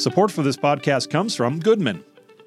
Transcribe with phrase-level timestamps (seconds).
[0.00, 2.02] Support for this podcast comes from Goodman.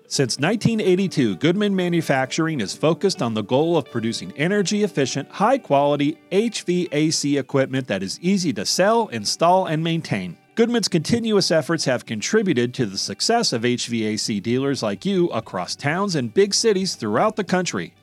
[0.08, 6.18] Since 1982, Goodman Manufacturing is focused on the goal of producing energy efficient, high quality
[6.32, 10.36] HVAC equipment that is easy to sell, install, and maintain.
[10.56, 16.16] Goodman's continuous efforts have contributed to the success of HVAC dealers like you across towns
[16.16, 17.94] and big cities throughout the country.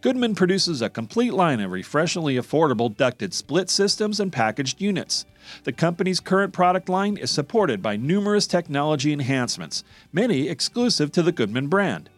[0.00, 5.26] Goodman produces a complete line of refreshingly affordable ducted split systems and packaged units.
[5.64, 9.82] The company's current product line is supported by numerous technology enhancements,
[10.12, 12.10] many exclusive to the Goodman brand.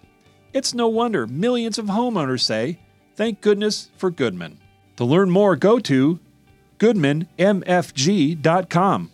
[0.52, 2.80] It's no wonder millions of homeowners say,
[3.16, 4.58] Thank goodness for Goodman.
[4.96, 6.20] To learn more, go to
[6.78, 9.10] goodmanmfg.com.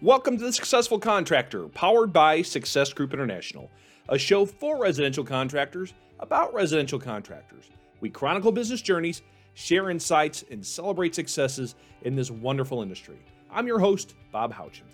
[0.00, 3.70] Welcome to The Successful Contractor, powered by Success Group International,
[4.08, 7.64] a show for residential contractors about residential contractors.
[8.00, 9.22] We chronicle business journeys,
[9.54, 13.18] share insights, and celebrate successes in this wonderful industry.
[13.50, 14.86] I'm your host, Bob Houchin.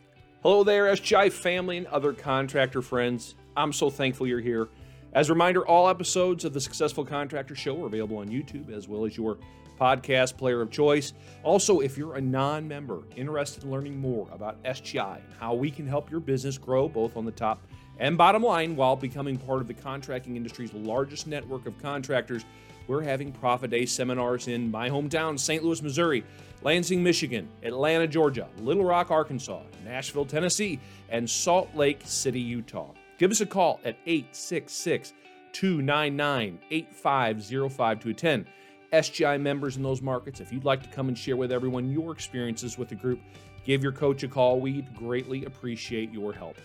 [0.43, 3.35] Hello there, SGI family and other contractor friends.
[3.57, 4.69] I'm so thankful you're here.
[5.13, 8.89] As a reminder, all episodes of the Successful Contractor Show are available on YouTube as
[8.89, 9.37] well as your
[9.79, 11.13] podcast player of choice.
[11.43, 15.71] Also, if you're a non member interested in learning more about SGI and how we
[15.71, 17.61] can help your business grow both on the top
[17.99, 22.45] and bottom line, while becoming part of the contracting industry's largest network of contractors,
[22.87, 25.63] we're having Profit Day seminars in my hometown, St.
[25.63, 26.25] Louis, Missouri,
[26.63, 32.93] Lansing, Michigan, Atlanta, Georgia, Little Rock, Arkansas, Nashville, Tennessee, and Salt Lake City, Utah.
[33.19, 35.13] Give us a call at 866
[35.53, 38.47] 299 8505 to attend.
[38.93, 42.13] SGI members in those markets, if you'd like to come and share with everyone your
[42.13, 43.21] experiences with the group,
[43.65, 44.61] give your coach a call.
[44.61, 46.57] We'd greatly appreciate your help.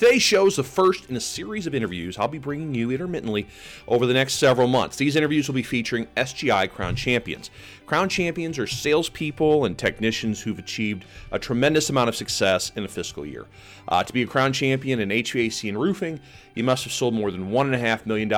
[0.00, 3.46] Today's show is the first in a series of interviews I'll be bringing you intermittently
[3.86, 4.96] over the next several months.
[4.96, 7.50] These interviews will be featuring SGI Crown Champions.
[7.84, 12.88] Crown Champions are salespeople and technicians who've achieved a tremendous amount of success in a
[12.88, 13.44] fiscal year.
[13.88, 16.18] Uh, to be a Crown Champion in HVAC and roofing,
[16.54, 18.32] you must have sold more than $1.5 million.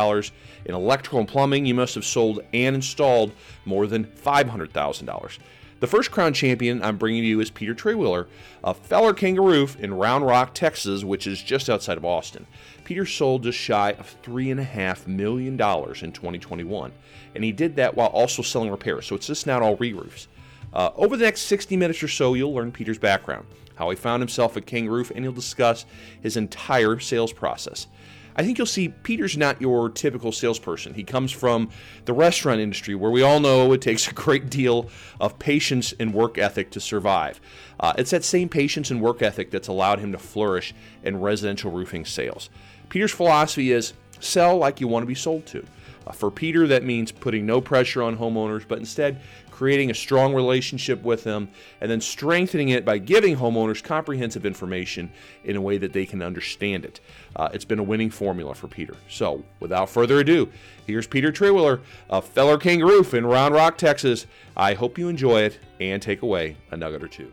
[0.64, 3.30] In electrical and plumbing, you must have sold and installed
[3.64, 5.38] more than $500,000.
[5.82, 8.28] The first crown champion I'm bringing you is Peter Trierweiler,
[8.62, 12.46] a Feller KangaRoof in Round Rock, Texas, which is just outside of Austin.
[12.84, 16.92] Peter sold just shy of $3.5 million in 2021,
[17.34, 20.28] and he did that while also selling repairs, so it's just not all re roofs.
[20.72, 23.44] Uh, over the next 60 minutes or so, you'll learn Peter's background,
[23.74, 25.84] how he found himself at KangaRoof, and he'll discuss
[26.22, 27.88] his entire sales process.
[28.36, 30.94] I think you'll see Peter's not your typical salesperson.
[30.94, 31.70] He comes from
[32.04, 34.88] the restaurant industry where we all know it takes a great deal
[35.20, 37.40] of patience and work ethic to survive.
[37.78, 41.70] Uh, it's that same patience and work ethic that's allowed him to flourish in residential
[41.70, 42.48] roofing sales.
[42.88, 45.64] Peter's philosophy is sell like you want to be sold to.
[46.06, 49.20] Uh, for Peter, that means putting no pressure on homeowners, but instead
[49.62, 51.48] creating a strong relationship with them
[51.80, 55.08] and then strengthening it by giving homeowners comprehensive information
[55.44, 56.98] in a way that they can understand it.
[57.36, 58.96] Uh, it's been a winning formula for Peter.
[59.08, 60.50] So, without further ado,
[60.84, 61.80] here's Peter Trierweiler,
[62.10, 64.26] a Feller KangaRoof in Round Rock, Texas.
[64.56, 67.32] I hope you enjoy it and take away a nugget or two.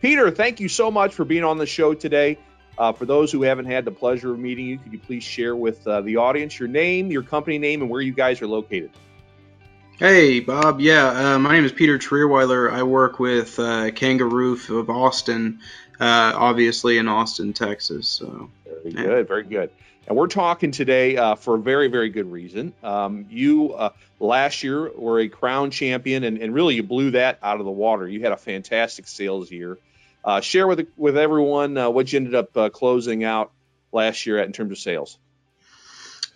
[0.00, 2.38] Peter, thank you so much for being on the show today.
[2.78, 5.56] Uh, for those who haven't had the pleasure of meeting you, could you please share
[5.56, 8.92] with uh, the audience your name, your company name, and where you guys are located?
[9.98, 10.80] Hey, Bob.
[10.80, 12.72] Yeah, uh, my name is Peter Trierweiler.
[12.72, 15.58] I work with uh, KangaRoof of Austin,
[15.98, 18.06] uh, obviously in Austin, Texas.
[18.06, 19.02] So very yeah.
[19.02, 19.70] good, very good.
[20.06, 22.74] And we're talking today uh, for a very, very good reason.
[22.84, 27.40] Um, you uh, last year were a crown champion, and, and, really you blew that
[27.42, 28.06] out of the water.
[28.06, 29.78] You had a fantastic sales year.
[30.24, 33.50] Uh, share with with everyone uh, what you ended up uh, closing out
[33.90, 35.18] last year at in terms of sales.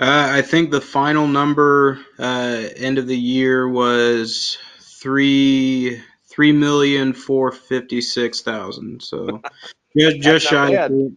[0.03, 7.13] Uh, I think the final number uh, end of the year was three three million
[7.13, 9.01] four fifty six thousand.
[9.01, 9.41] So
[9.97, 10.71] just, just shy.
[10.71, 11.17] Of three,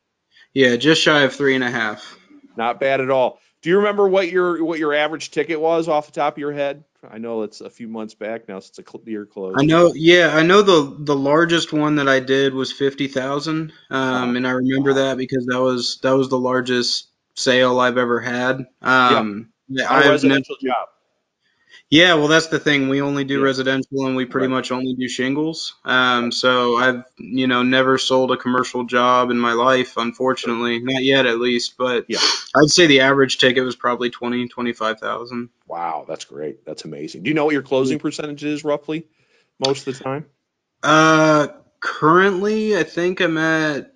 [0.54, 2.16] yeah, just shy of three and a half.
[2.58, 3.40] Not bad at all.
[3.64, 6.54] Do you remember what your what your average ticket was off the top of your
[6.54, 6.84] head?
[7.10, 9.58] I know it's a few months back now since a year closed.
[9.60, 13.74] I know, yeah, I know the the largest one that I did was fifty thousand,
[13.90, 14.98] um, and I remember wow.
[14.98, 18.66] that because that was that was the largest sale I've ever had.
[18.82, 20.88] Um, yeah, residential never, job.
[21.90, 22.90] Yeah, well, that's the thing.
[22.90, 23.46] We only do yeah.
[23.46, 24.56] residential, and we pretty right.
[24.56, 25.76] much only do shingles.
[25.86, 31.04] Um, so I've, you know, never sold a commercial job in my life, unfortunately, not
[31.04, 31.78] yet at least.
[31.78, 32.18] But yeah.
[32.56, 35.50] I'd say the average ticket was probably twenty, twenty-five thousand.
[35.68, 36.66] Wow, that's great.
[36.66, 37.22] That's amazing.
[37.24, 39.08] Do you know what your closing percentage is roughly,
[39.64, 40.26] most of the time?
[40.82, 41.48] Uh,
[41.80, 43.94] currently, I think I'm at.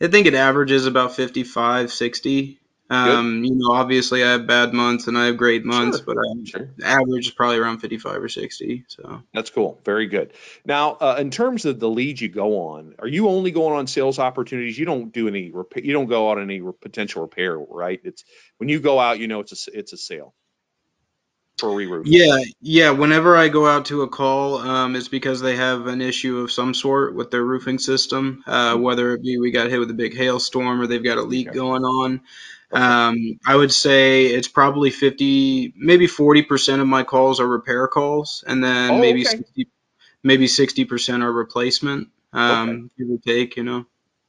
[0.00, 2.60] I think it averages about 55, 60.
[2.90, 6.06] Um, you know, obviously I have bad months and I have great months, Sure.
[6.06, 6.70] but I, Sure.
[6.82, 8.84] average is probably around 55 or 60.
[8.88, 9.78] So That's cool.
[9.84, 10.32] Very good.
[10.64, 13.86] Now, uh, in terms of the leads you go on, are you only going on
[13.88, 14.78] sales opportunities?
[14.78, 15.84] You don't do any repair.
[15.84, 18.00] You don't go out on any re- potential repair, right?
[18.04, 18.24] It's
[18.56, 20.34] when you go out, you know it's a it's a sale
[21.58, 22.06] for re-roof.
[22.06, 22.90] yeah, yeah.
[22.90, 26.52] Whenever I go out to a call, um, it's because they have an issue of
[26.52, 29.94] some sort with their roofing system, uh, whether it be we got hit with a
[29.94, 31.56] big hailstorm or they've got a leak Okay.
[31.56, 32.20] going on.
[32.72, 32.82] Okay.
[32.82, 38.44] Um, I would say it's probably 50, maybe 40% of my calls are repair calls,
[38.46, 39.36] and then Oh, maybe okay.
[39.38, 39.68] 60,
[40.22, 43.86] maybe 60% are replacement, um, give or take, you know.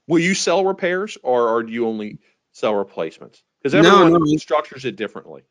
[0.07, 2.17] Will you sell repairs, or, or do you only
[2.53, 3.43] sell replacements?
[3.61, 4.37] Because No, everyone no.
[4.37, 5.43] structures it differently.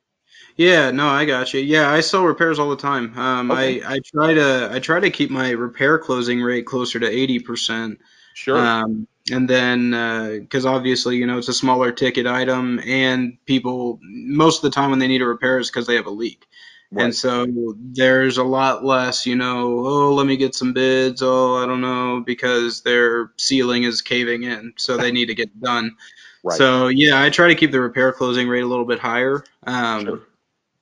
[0.59, 1.61] Yeah, no, I got you.
[1.61, 3.17] Yeah, I sell repairs all the time.
[3.17, 3.81] Um, Okay.
[3.83, 7.99] I, I try to I try to keep my repair closing rate closer to 80%.
[8.35, 8.59] Sure.
[8.59, 14.59] Um, and then, because obviously, you know, it's a smaller ticket item, and people most
[14.59, 16.47] of the time when they need a repair is because they have a leak.
[16.91, 17.05] right.
[17.05, 17.47] And so
[17.79, 21.23] there's a lot less, you know, oh, let me get some bids.
[21.23, 25.61] Oh, I don't know, because their ceiling is caving in, so they need to get
[25.61, 25.97] done.
[26.43, 26.57] right.
[26.59, 29.45] So yeah, I try to keep the repair closing rate a little bit higher.
[29.67, 30.21] Um, sure.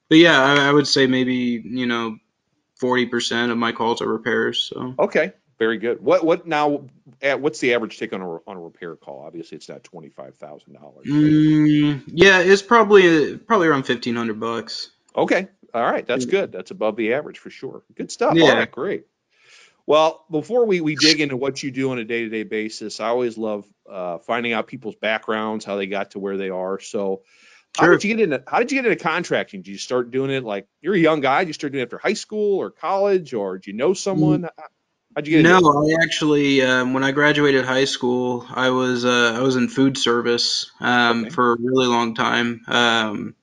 [0.09, 2.17] But yeah, I, I would say maybe you know,
[2.79, 4.71] forty percent of my calls are repairs.
[4.73, 5.33] So Okay.
[5.59, 6.03] Very good.
[6.03, 6.85] What what now?
[7.23, 9.25] At, what's the average take on a on a repair call?
[9.27, 11.07] Obviously, it's not twenty five thousand dollars.
[11.07, 14.91] mm, yeah, it's probably probably around fifteen hundred bucks.
[15.17, 15.49] Okay.
[15.73, 16.07] All right.
[16.07, 16.53] That's good.
[16.53, 17.83] That's above the average for sure.
[17.95, 18.37] Good stuff.
[18.37, 18.53] Yeah.
[18.53, 18.71] right.
[18.71, 19.07] Great.
[19.87, 22.99] Well, before we, we dig into what you do on a day to day basis,
[22.99, 26.81] I always love uh, finding out people's backgrounds, how they got to where they are.
[26.81, 27.23] So,
[27.77, 29.63] how did you get into how did you get into contracting?
[29.63, 31.41] Did you start doing it like you're a young guy?
[31.41, 34.49] Did you start doing it after high school or college, or did you know someone?
[35.17, 35.71] How'd you get No, into it?
[35.77, 39.99] I actually um, when I graduated high school, I was uh, I was in food
[39.99, 41.31] service um, Okay.
[41.31, 42.63] for a really long time.
[42.67, 43.35] Um,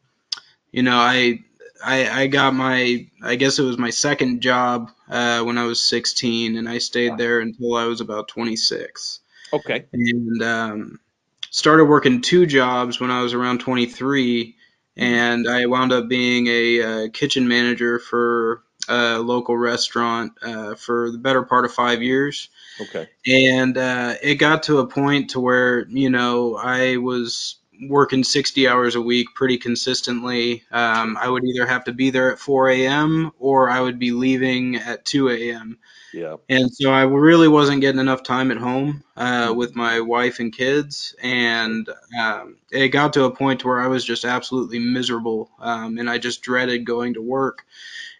[0.72, 1.40] you know, I,
[1.84, 5.82] I I got my I guess it was my second job uh, when I was
[5.82, 9.20] 16, and I stayed there until I was about 26.
[9.54, 9.88] Okay.
[9.94, 11.00] and um,
[11.54, 14.56] started working two jobs when I was around 23,
[14.98, 21.12] and I wound up being a uh, kitchen manager for a local restaurant uh, for
[21.12, 22.50] the better part of five years.
[22.82, 23.08] Okay.
[23.28, 27.58] And uh, it got to a point to where you know I was
[27.88, 30.64] working 60 hours a week pretty consistently.
[30.72, 33.32] Um, I would either have to be there at 4 a.m.
[33.40, 35.78] or I would be leaving at 2 a.m.
[36.14, 36.36] Yeah.
[36.48, 40.54] And so I really wasn't getting enough time at home uh, with my wife and
[40.54, 41.90] kids, and
[42.20, 46.20] um, it got to a point where I was just absolutely miserable, um, and I
[46.20, 47.66] just dreaded going to work.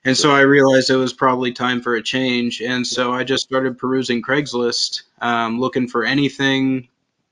[0.04, 3.44] And so I realized it was probably time for a change, and so I just
[3.44, 6.90] started perusing Craigslist, um, looking for anything,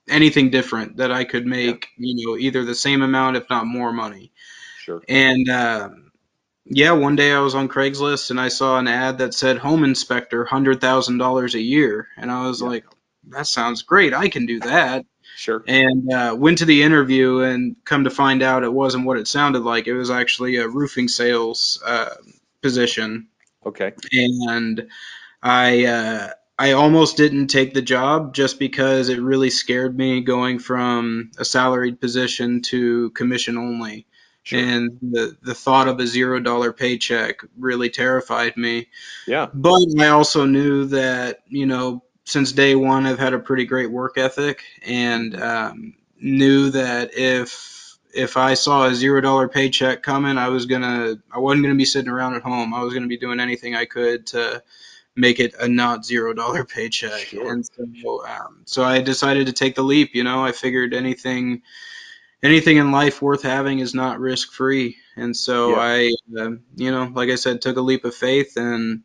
[0.08, 3.92] anything different that I could make, you know, either the same amount, if not more
[3.92, 4.32] money.
[4.78, 5.02] Sure.
[5.10, 6.11] And um,
[6.74, 9.84] yeah, one day I was on Craigslist and I saw an ad that said home
[9.84, 12.68] inspector, hundred thousand dollars a year, and I was Yeah.
[12.68, 12.86] like,
[13.30, 14.14] that sounds great.
[14.14, 15.06] I can do that.
[15.36, 15.64] Sure.
[15.68, 19.28] And uh, went to the interview and come to find out it wasn't what it
[19.28, 19.88] sounded like.
[19.88, 22.16] It was actually a roofing sales uh,
[22.62, 23.28] position,
[23.66, 23.94] Okay.
[24.12, 24.90] and
[25.42, 26.30] I uh,
[26.60, 31.46] I almost didn't take the job just because it really scared me going from a
[31.46, 34.06] salaried position to commission only
[34.44, 34.60] Sure.
[34.60, 38.88] and the the thought of a zero dollar paycheck really terrified me.
[39.28, 39.48] Yeah.
[39.54, 43.92] But I also knew that you know since day one I've had a pretty great
[43.92, 50.38] work ethic and um, knew that if if I saw a zero dollar paycheck coming,
[50.38, 52.74] I was gonna I wasn't gonna be sitting around at home.
[52.74, 54.64] I was gonna be doing anything I could to
[55.16, 57.28] make it a not zero dollar paycheck.
[57.28, 57.52] Sure.
[57.52, 60.16] And so um, so I decided to take the leap.
[60.16, 61.62] You know, I figured anything
[62.44, 64.98] anything in life worth having is not risk free.
[65.16, 65.80] And so Yeah.
[65.80, 69.04] I, uh, you know, like I said, took a leap of faith, and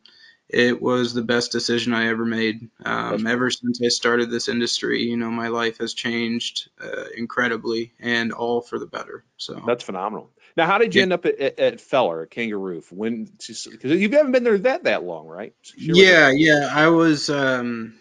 [0.49, 2.71] it was the best decision I ever made.
[2.85, 7.93] Um, ever since I started this industry, you know, my life has changed uh, incredibly,
[7.99, 9.25] and all for the better.
[9.37, 10.31] So That's phenomenal.
[10.57, 11.03] Now, how did you Yeah.
[11.03, 12.91] end up at, at, at Feller, at KangaRoof?
[12.93, 15.53] When because you haven't been there that that long, right?
[15.77, 17.29] Yeah, yeah, I was.
[17.29, 17.99] Um,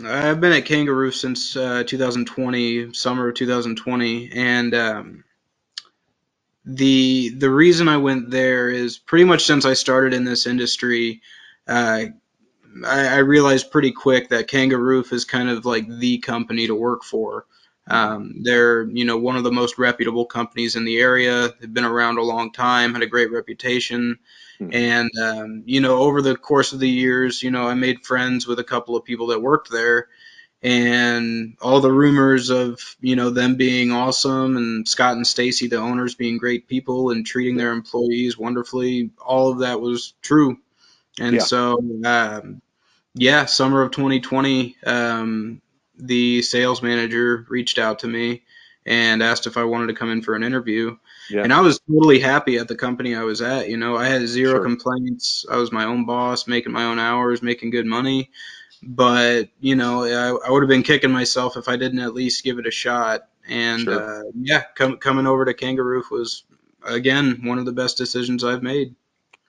[0.00, 5.24] I've been at KangaRoof since uh, 2020, summer of 2020, and um,
[6.64, 11.20] the the reason I went there is pretty much since I started in this industry,
[11.68, 12.06] uh,
[12.86, 17.04] I, I realized pretty quick that KangaRoof is kind of like the company to work
[17.04, 17.44] for.
[17.86, 21.50] Um, they're you know one of the most reputable companies in the area.
[21.60, 24.18] They've been around a long time, had a great reputation,
[24.62, 24.72] Hmm.
[24.72, 28.46] and um, you know over the course of the years, you know I made friends
[28.46, 30.08] with a couple of people that worked there,
[30.62, 35.76] and all the rumors of you know them being awesome and Scott and Stacy the
[35.76, 40.58] owners being great people and treating their employees wonderfully all of that was true
[41.20, 41.40] and Yeah.
[41.42, 42.62] so um,
[43.14, 45.60] yeah summer of 2020 um,
[45.98, 48.42] the sales manager reached out to me
[48.86, 50.96] and asked if I wanted to come in for an interview
[51.30, 51.42] Yeah.
[51.44, 54.26] and I was totally happy at the company I was at you know I had
[54.26, 54.62] zero Sure.
[54.64, 58.30] complaints I was my own boss making my own hours making good money
[58.82, 62.44] but you know I, I would have been kicking myself if I didn't at least
[62.44, 63.28] give it a shot.
[63.48, 64.20] And Sure.
[64.20, 66.44] uh, yeah, com- coming over to KangaRoof was
[66.84, 68.94] again one of the best decisions I've made.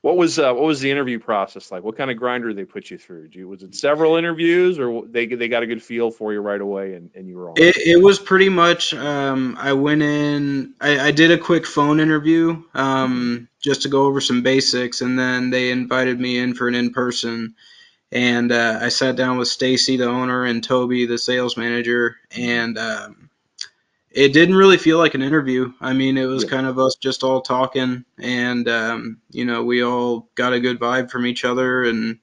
[0.03, 1.81] What was uh, what was the interview process like?
[1.81, 3.29] What kind of grinder did they put you through?
[3.31, 6.59] You, was it several interviews, or they they got a good feel for you right
[6.59, 7.55] away, and, and you were on?
[7.55, 8.93] It, it was pretty much.
[8.93, 10.73] Um, I went in.
[10.81, 15.17] I, I did a quick phone interview um, just to go over some basics, and
[15.17, 17.55] then they invited me in for an in person.
[18.11, 22.77] And uh, I sat down with Stacy, the owner, and Toby, the sales manager, and
[22.77, 23.29] um,
[24.13, 25.73] it didn't really feel like an interview.
[25.81, 26.49] I mean, it was Yeah.
[26.49, 30.79] kind of us just all talking, and um, you know, we all got a good
[30.79, 32.19] vibe from each other, and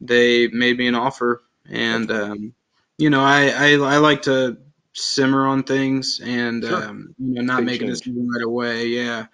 [0.00, 1.42] they made me an offer.
[1.68, 2.54] And um,
[2.98, 4.58] you know, I, I I like to
[4.94, 6.88] simmer on things and Sure.
[6.88, 8.88] um, you know not Big make a decision right away.
[8.88, 9.26] Yeah,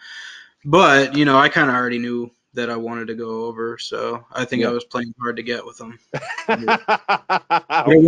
[0.65, 4.27] but you know, I kind of already knew that I wanted to go over, so
[4.33, 4.67] I think Yeah.
[4.67, 5.99] I was playing hard to get with them.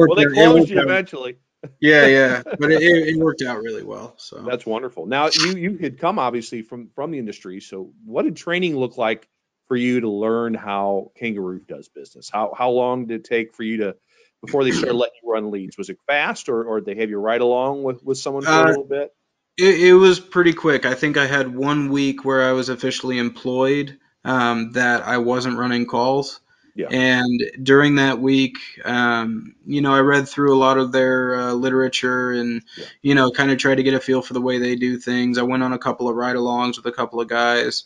[0.06, 0.86] well, they closed you out.
[0.86, 1.38] eventually.
[1.80, 4.14] Yeah, yeah, but it, it, worked out really well.
[4.16, 5.06] So That's wonderful.
[5.06, 7.60] Now you you had come obviously from from the industry.
[7.60, 9.28] So what did training look like
[9.68, 12.30] for you to learn how KangaRoof does business?
[12.30, 13.96] How how long did it take for you to
[14.40, 15.78] before they started letting you run leads?
[15.78, 18.50] Was it fast, or or did they have you right along with with someone for
[18.50, 19.10] a Uh, little bit?
[19.56, 20.84] It, it was pretty quick.
[20.84, 25.58] I think I had one week where I was officially employed um, that I wasn't
[25.58, 26.40] running calls.
[26.76, 26.88] Yeah.
[26.90, 31.52] And during that week, um, you know, I read through a lot of their uh,
[31.52, 32.84] literature and, Yeah.
[33.00, 35.38] you know, kind of tried to get a feel for the way they do things.
[35.38, 37.84] I went on a couple of ride-alongs with a couple of guys.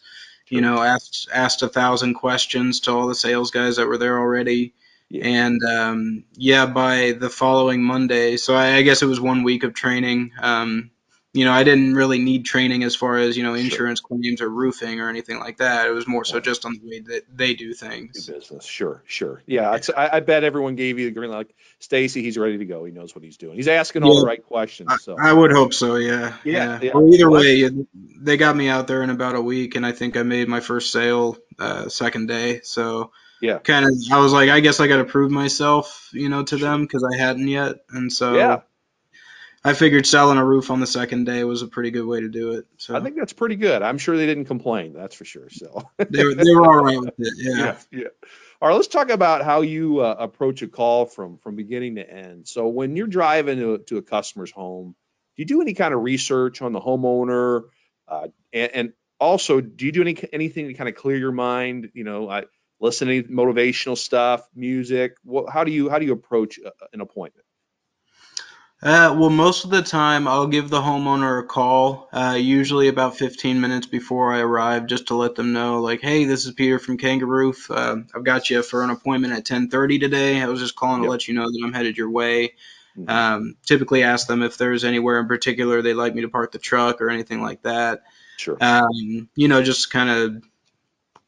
[0.50, 4.18] You know, asked asked a thousand questions to all the sales guys that were there
[4.18, 4.72] already.
[5.10, 5.26] Yeah.
[5.26, 9.62] And um, yeah, by the following Monday, so I, I guess it was one week
[9.64, 10.32] of training.
[10.40, 10.90] Um,
[11.34, 13.62] you know, I didn't really need training as far as you know Sure.
[13.64, 15.86] insurance claims or roofing or anything like that.
[15.86, 18.26] It was more so just on the way that they do Do things.
[18.26, 19.42] business, sure, sure.
[19.46, 21.36] Yeah, it's, I, I bet everyone gave you the green light.
[21.38, 22.84] Like Stacy, he's ready to go.
[22.84, 23.56] He knows what he's doing.
[23.56, 24.20] He's asking all Yeah.
[24.20, 24.88] the right questions.
[24.90, 25.96] I, So I would hope so.
[25.96, 26.34] Yeah.
[26.44, 26.92] Yeah, yeah.
[26.94, 27.70] Well, either way,
[28.20, 30.60] they got me out there in about a week, and I think I made my
[30.60, 32.60] first sale uh, second day.
[32.64, 33.58] So Yeah.
[33.58, 36.58] kind of, I was like, I guess I got to prove myself, you know, to
[36.58, 36.68] Sure.
[36.70, 38.60] them because I hadn't yet, and so yeah,
[39.64, 42.28] I figured selling a roof on the second day was a pretty good way to
[42.28, 42.66] do it.
[42.76, 43.82] So I think that's pretty good.
[43.82, 44.92] I'm sure they didn't complain.
[44.92, 45.50] That's for sure.
[45.50, 47.34] So they were they were all right with it.
[47.36, 47.56] Yeah.
[47.56, 48.08] yeah, yeah.
[48.60, 52.08] All right, let's talk about how you uh, approach a call from from beginning to
[52.08, 52.46] end.
[52.46, 54.94] So when you're driving to, to a customer's home,
[55.36, 57.62] do you do any kind of research on the homeowner?
[58.06, 61.90] Uh, and, and also, do you do any anything to kind of clear your mind?
[61.94, 62.44] You know, I
[62.80, 65.16] listen to any motivational stuff, music.
[65.24, 67.44] What, how do you how do you approach a, an appointment?
[68.80, 73.16] Uh, well, most of the time, I'll give the homeowner a call, uh, usually about
[73.16, 76.78] 15 minutes before I arrive, just to let them know, like, hey, this is Peter
[76.78, 77.74] from KangaRoof.
[77.74, 80.40] Uh, I've got you for an appointment at 10:30 today.
[80.40, 81.06] I was just calling Yep.
[81.08, 82.54] to let you know that I'm headed your way.
[82.96, 83.10] Mhm.
[83.10, 86.58] Um, typically, ask them if there's anywhere in particular they'd like me to park the
[86.60, 88.04] truck or anything like that.
[88.36, 88.56] Sure.
[88.60, 90.44] Um, you know, just kind of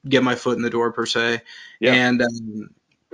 [0.08, 1.42] get my foot in the door per se.
[1.80, 1.94] Yeah.
[1.94, 2.70] And um,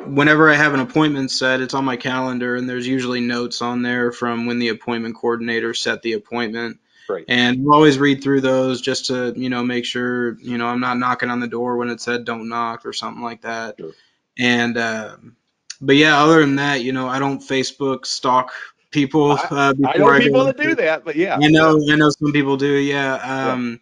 [0.06, 3.82] whenever I have an appointment set, it's on my calendar, and there's usually notes on
[3.82, 6.78] there from when the appointment coordinator set the appointment.
[7.06, 7.26] Great.
[7.28, 10.80] And we'll always read through those just to, you know, make sure, you know, I'm
[10.80, 13.76] not knocking on the door when it said don't knock or something like that.
[13.78, 13.92] Sure.
[14.38, 15.36] And, um,
[15.80, 18.52] but yeah, other than that, you know, I don't Facebook stalk
[18.90, 21.38] people uh, before I know I people that do that, but yeah.
[21.40, 23.14] I know, I know some people do, yeah.
[23.52, 23.80] Um,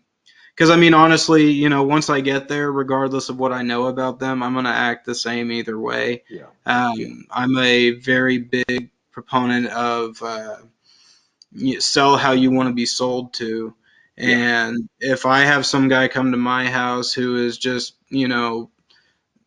[0.55, 3.87] because I mean, honestly, you know, once I get there, regardless of what I know
[3.87, 6.25] about them, I'm gonna act the same either way.
[6.31, 6.47] Yeah.
[6.67, 7.09] Um, Yeah.
[7.31, 10.57] I'm a very big proponent of uh,
[11.79, 13.75] sell how you want to be sold to.
[14.17, 14.69] Yeah.
[14.69, 18.71] And if I have some guy come to my house who is just, you know,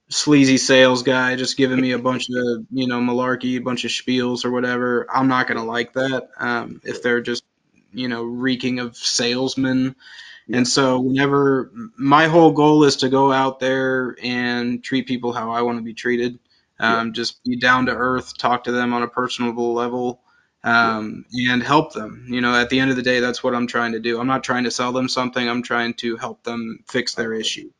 [0.09, 3.91] sleazy sales guy, just giving me a bunch of, you know, malarkey, a bunch of
[3.91, 6.29] spiels or whatever, I'm not gonna like that.
[6.39, 7.43] Um, if they're just,
[7.93, 9.95] you know, reeking of salesmen.
[10.47, 10.57] Yeah.
[10.57, 15.51] And so whenever my whole goal is to go out there and treat people how
[15.51, 16.39] I want to be treated,
[16.79, 20.21] um, just be down to earth, talk to them on a personable level,
[20.63, 22.27] um, and help them.
[22.29, 24.19] You know, at the end of the day, that's what I'm trying to do.
[24.19, 25.47] I'm not trying to sell them something.
[25.47, 27.71] I'm trying to help them fix their issue.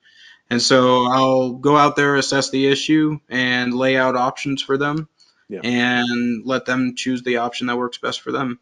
[0.50, 5.08] And so I'll go out there, assess the issue, and lay out options for them.
[5.50, 5.62] yeah.
[5.64, 8.60] and let them choose the option that works best for them.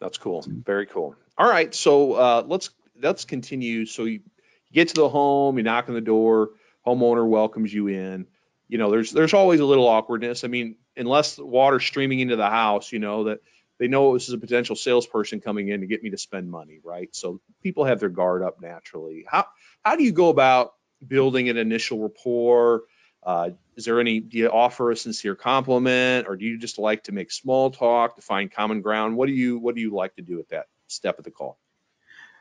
[0.00, 0.44] That's cool.
[0.46, 1.14] Very cool.
[1.38, 2.70] All right, so uh, let's
[3.00, 3.86] let's continue.
[3.86, 4.20] So you,
[4.68, 6.50] you get to the home, you knock on the door,
[6.86, 8.26] homeowner welcomes you in.
[8.68, 10.44] You know, there's there's always a little awkwardness.
[10.44, 13.40] I mean, unless water's streaming into the house, you know that
[13.78, 16.80] they know this is a potential salesperson coming in to get me to spend money,
[16.82, 17.14] right?
[17.14, 19.26] So people have their guard up naturally.
[19.28, 19.46] How
[19.84, 20.74] how do you go about
[21.06, 22.84] building an initial rapport?
[23.22, 27.04] Uh, is there any, do you offer a sincere compliment or do you just like
[27.04, 29.16] to make small talk to find common ground?
[29.16, 31.58] What do you, what do you like to do at that step of the call?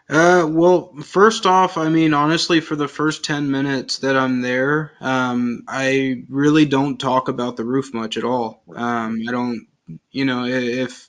[0.10, 4.92] Uh, well, first off, I mean, honestly, for the first 10 minutes that I'm there,
[5.00, 8.64] um, I really don't talk about the roof much at all.
[8.76, 9.68] Um, I don't,
[10.12, 11.08] you know, if,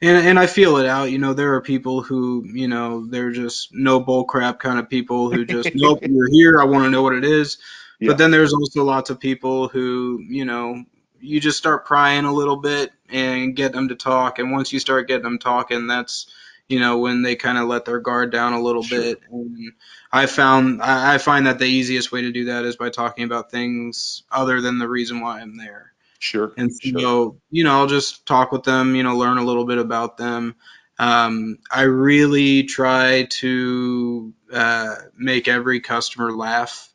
[0.00, 3.30] and, and I feel it out, you know, there are people who, you know, they're
[3.30, 6.60] just no bull crap kind of people who just, nope, you're here.
[6.60, 7.58] I want to know what it is.
[8.00, 8.08] Yeah.
[8.08, 10.84] But then there's also lots of people who, you know,
[11.20, 14.40] you just start prying a little bit and get them to talk.
[14.40, 16.26] And once you start getting them talking, that's,
[16.68, 19.00] you know, when they kind of let their guard down a little sure.
[19.00, 19.20] bit.
[19.30, 19.72] And
[20.10, 23.50] I found, I find that the easiest way to do that is by talking about
[23.50, 25.92] things other than the reason why I'm there.
[26.18, 26.52] Sure.
[26.56, 27.36] And so, sure.
[27.50, 30.54] you know, I'll just talk with them, you know, learn a little bit about them.
[30.98, 36.92] Um, I really try to uh, make every customer laugh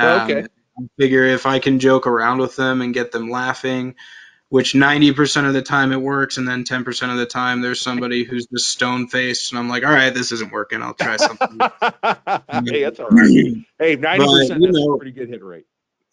[0.00, 0.46] um, okay.
[0.78, 3.96] I figure if I can joke around with them and get them laughing,
[4.50, 8.24] which 90% of the time it works, and then 10% of the time there's somebody
[8.24, 10.82] who's just stone faced, and I'm like, all right, this isn't working.
[10.82, 11.58] I'll try something.
[12.68, 13.30] hey, that's all right.
[13.78, 15.64] Hey, 90% but, that's know, a pretty good hit rate.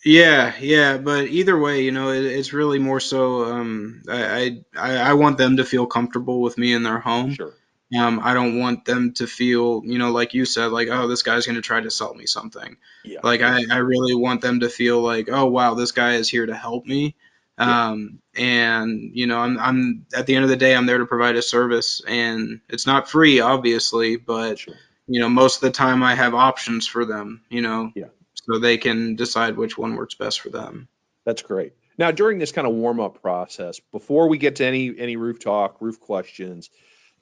[0.06, 3.44] Yeah, yeah, but either way, you know, it, it's really more so.
[3.44, 7.34] Um, I, I I want them to feel comfortable with me in their home.
[7.34, 7.53] Sure.
[7.98, 11.24] Um, I don't want them to feel, you know, like you said, like, oh, this
[11.24, 12.77] guy's going to try to sell me something.
[13.03, 13.20] Yeah.
[13.24, 16.46] Like, I, I really want them to feel like, oh, wow, this guy is here
[16.46, 17.15] to help me.
[17.60, 17.90] Yeah.
[17.90, 21.06] Um, and you know, I'm, I'm at the end of the day, I'm there to
[21.06, 24.76] provide a service, and it's not free, obviously, but sure.
[25.08, 27.42] you know, most of the time I have options for them.
[27.50, 28.10] You know, yeah.
[28.34, 30.88] so they can decide which one works best for them.
[31.26, 31.74] That's great.
[31.98, 35.40] Now, during this kind of warm up process, before we get to any any roof
[35.40, 36.70] talk, roof questions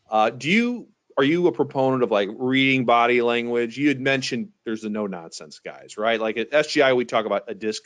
[0.10, 3.78] uh, do you are you a proponent of like reading body language?
[3.78, 6.19] You had mentioned there's the no nonsense guys, right?
[6.19, 7.82] Like at SGI, we talk about a DISC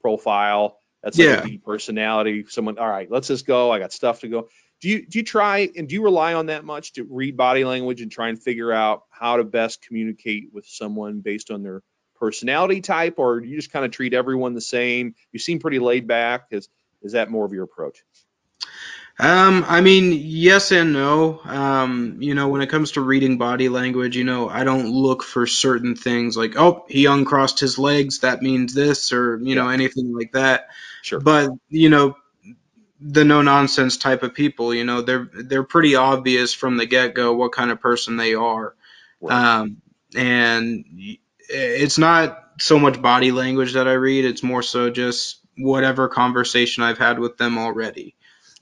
[0.00, 0.78] profile.
[1.04, 1.46] That's like yeah.
[1.46, 2.46] a personality.
[2.48, 3.70] Someone, all right, let's just go.
[3.70, 4.48] I got stuff to go.
[4.80, 7.64] Do you do you try and do you rely on that much to read body
[7.64, 11.82] language and try and figure out how to best communicate with someone based on their
[12.16, 15.14] personality type, or do you just kind of treat everyone the same?
[15.30, 16.46] You seem pretty laid back.
[16.50, 16.68] Is
[17.02, 18.02] is that more of your approach?
[19.18, 21.40] Um, I mean, yes and no.
[21.44, 25.22] Um, you know, when it comes to reading body language, you know, I don't look
[25.22, 29.54] for certain things like, oh, he uncrossed his legs, that means this, or you yeah.
[29.54, 30.68] know, anything like that.
[31.02, 31.20] Sure.
[31.20, 32.16] But you know,
[33.00, 37.14] the no nonsense type of people, you know, they're they're pretty obvious from the get
[37.14, 38.74] go what kind of person they are.
[39.20, 39.58] Right.
[39.58, 39.82] Um,
[40.16, 40.84] and
[41.48, 46.82] it's not so much body language that I read; it's more so just whatever conversation
[46.82, 48.16] I've had with them already.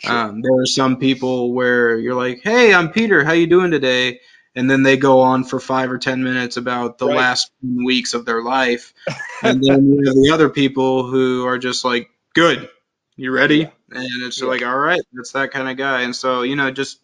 [0.05, 0.13] Sure.
[0.13, 3.25] Um, there are some people where you're like, "Hey, I'm Peter.
[3.25, 4.21] How you doing today?"
[4.55, 7.17] And then they go on for five or ten minutes about the right.
[7.17, 8.93] last weeks of their life,
[9.43, 12.69] and then you have the other people who are just like, "Good,
[13.17, 13.71] you ready?" Yeah.
[13.93, 14.49] And it's yeah.
[14.49, 16.99] like, "All right, that's that kind of guy." And so you know, just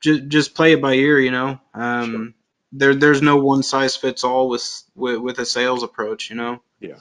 [0.00, 1.20] just just play it by ear.
[1.20, 2.28] You know, um, sure.
[2.72, 6.30] there there's no one size fits all with, with with a sales approach.
[6.30, 6.62] You know.
[6.80, 6.96] Yeah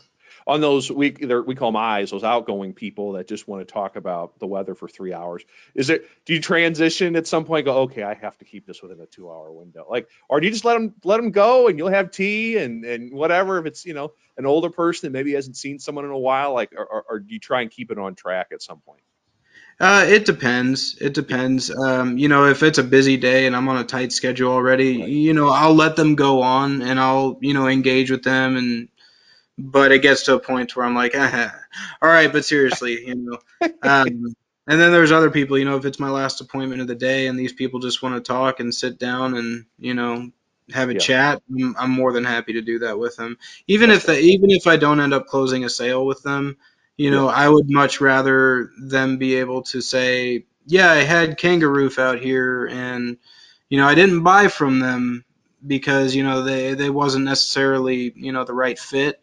[0.45, 3.95] on those we we call them eyes, those outgoing people that just want to talk
[3.95, 5.43] about the weather for three hours.
[5.75, 6.07] Is it?
[6.25, 7.65] Do you transition at some point?
[7.65, 10.47] Go okay, I have to keep this within a two hour window, like, or do
[10.47, 13.65] you just let them let them go and you'll have tea and and whatever if
[13.65, 16.73] it's you know an older person that maybe hasn't seen someone in a while, like,
[16.75, 19.01] or, or, or do you try and keep it on track at some point?
[19.79, 20.97] Uh, it depends.
[21.01, 21.71] It depends.
[21.75, 25.01] Um, you know, if it's a busy day and I'm on a tight schedule already,
[25.01, 25.09] right.
[25.09, 28.87] you know, I'll let them go on and I'll, you know, engage with them and
[29.57, 31.49] but it gets to a point where I'm like, eh,
[32.01, 33.37] all right, but seriously, you know.
[33.81, 34.35] Um,
[34.65, 37.27] and then there's other people, you know, if it's my last appointment of the day
[37.27, 40.31] and these people just want to talk and sit down and you know
[40.71, 40.99] have a yeah.
[40.99, 43.37] chat, I'm, I'm, more than happy to do that with them.
[43.67, 46.57] Even if the, even if I don't end up closing a sale with them,
[46.95, 47.35] you know, yeah.
[47.35, 52.65] I would much rather them be able to say, yeah, I had Kangaroof out here
[52.67, 53.17] and
[53.69, 55.25] you know I didn't buy from them
[55.65, 59.21] because you know they they wasn't necessarily you know the right fit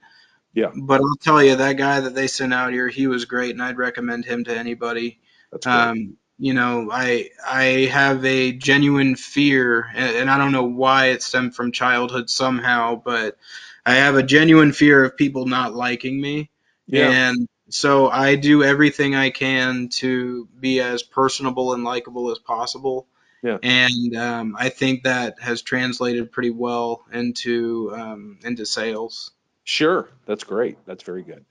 [0.52, 0.70] yeah.
[0.74, 3.62] But I'll tell you, that guy that they sent out here, he was great, and
[3.62, 5.20] I'd recommend him to anybody.
[5.52, 5.74] That's great.
[5.74, 11.06] Um, you know, I I have a genuine fear, and, and I don't know why
[11.08, 13.36] it stemmed from childhood somehow, but
[13.84, 16.50] I have a genuine fear of people not liking me.
[16.86, 17.10] Yeah.
[17.10, 23.06] And so I do everything I can to be as personable and likable as possible.
[23.42, 23.58] Yeah.
[23.62, 29.30] And um, I think that has translated pretty well into um, into sales.
[29.64, 30.79] Sure, that's great.
[30.87, 31.44] That's very good.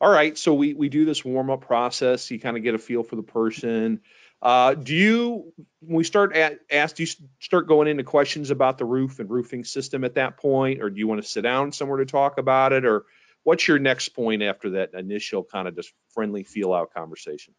[0.00, 2.30] All right, so we we do this warm up process.
[2.30, 4.00] You kind of get a feel for the person.
[4.42, 7.08] Uh, do you when we start at ask do you
[7.40, 10.98] start going into questions about the roof and roofing system at that point, or do
[10.98, 13.06] you want to sit down somewhere to talk about it, or
[13.42, 17.54] what's your next point after that initial kind of just friendly feel out conversation?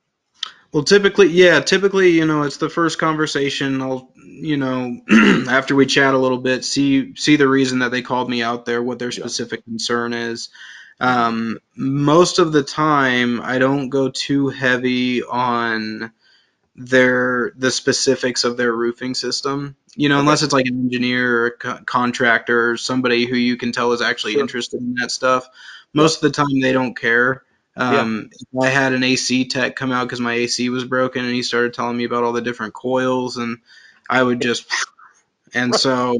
[0.78, 3.82] Well, typically, yeah, typically, you know, it's the first conversation.
[3.82, 5.02] I'll, you know,
[5.50, 8.68] after we chat a little bit, see see the reason that they called me out
[8.68, 9.72] there, what their specific yeah.
[9.72, 10.50] concern is.
[11.00, 16.14] Um, most of the time, I don't go too heavy on
[16.76, 19.76] their the specifics of their roofing system.
[19.96, 20.22] You know, okay.
[20.22, 23.94] unless it's like an engineer or a co- contractor or somebody who you can tell
[23.94, 24.42] is actually sure.
[24.42, 25.50] interested in that stuff.
[25.92, 27.42] Most of the time, they don't care.
[27.78, 28.64] Um, yeah.
[28.64, 31.74] I had an AC tech come out because my AC was broken, and he started
[31.74, 33.60] telling me about all the different coils, and
[34.10, 34.68] I would just,
[35.54, 36.18] and so,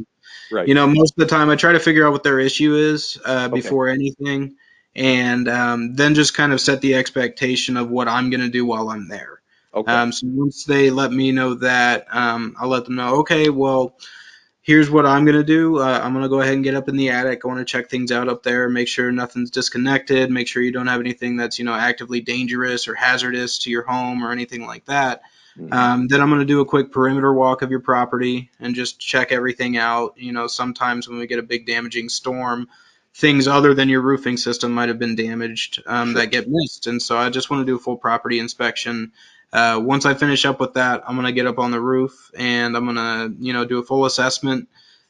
[0.52, 0.68] right.
[0.68, 3.20] you know, most of the time I try to figure out what their issue is
[3.26, 3.96] uh, before okay.
[3.96, 4.56] anything,
[4.96, 8.66] and um, then just kind of set the expectation of what I'm going to do
[8.66, 9.42] while I'm there.
[9.74, 9.92] Okay.
[9.92, 13.18] Um, so once they let me know that, um, I'll let them know.
[13.18, 13.98] Okay, well,
[14.68, 15.80] here's what I'm gonna do.
[15.80, 17.42] Uh, I'm gonna go ahead and get up in the attic.
[17.44, 20.74] I want to check things out up there, make sure nothing's disconnected, make sure you
[20.74, 24.68] don't have anything that's you know actively dangerous or hazardous to your home or anything
[24.68, 25.22] like that.
[25.58, 25.74] Mm-hmm.
[25.74, 29.32] Um, then I'm gonna do a quick perimeter walk of your property and just check
[29.32, 30.16] everything out.
[30.18, 32.68] You know, sometimes when we get a big damaging storm,
[33.16, 36.22] things other than your roofing system might have been damaged um, sure.
[36.22, 39.14] that get missed, and so I just want to do a full property inspection
[39.54, 42.76] uh, once I finish up with that, I'm gonna get up on the roof and
[42.76, 44.70] I'm gonna, you know, do a full assessment.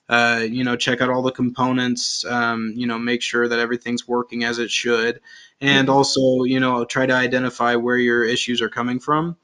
[0.09, 2.23] Uh, you know, check out all the components.
[2.23, 5.19] Um, you know, make sure that everything's working as it should,
[5.59, 5.97] and mm-hmm.
[5.97, 9.35] also, you know, try to identify where your issues are coming from.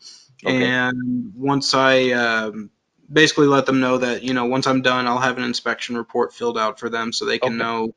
[0.46, 0.66] Okay.
[0.66, 2.70] And once I um,
[3.12, 6.34] basically let them know that, you know, once I'm done, I'll have an inspection report
[6.34, 7.58] filled out for them so they can okay.
[7.58, 7.96] know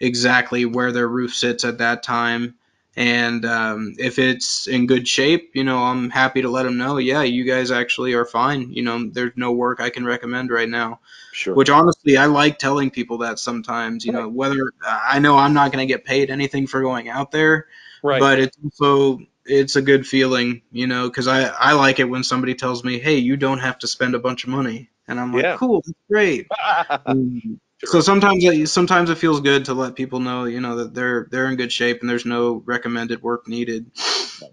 [0.00, 2.54] exactly where their roof sits at that time
[2.98, 6.96] and um, if it's in good shape, you know, I'm happy to let them know,
[6.96, 8.72] yeah, you guys actually are fine.
[8.72, 10.98] You know, there's no work I can recommend right now.
[11.30, 11.54] Sure.
[11.54, 15.70] Which honestly, I like telling people that sometimes, you know, whether I know I'm not
[15.70, 17.68] going to get paid anything for going out there,
[18.02, 18.18] right.
[18.18, 22.24] but it's also it's a good feeling, you know, because I I like it when
[22.24, 25.32] somebody tells me, hey, you don't have to spend a bunch of money, and I'm
[25.32, 25.56] like, yeah.
[25.56, 26.48] cool, that's great.
[27.06, 27.60] um.
[27.84, 31.28] So sometimes it, sometimes it feels good to let people know, you know, that they're
[31.30, 33.90] they're in good shape and there's no recommended work needed.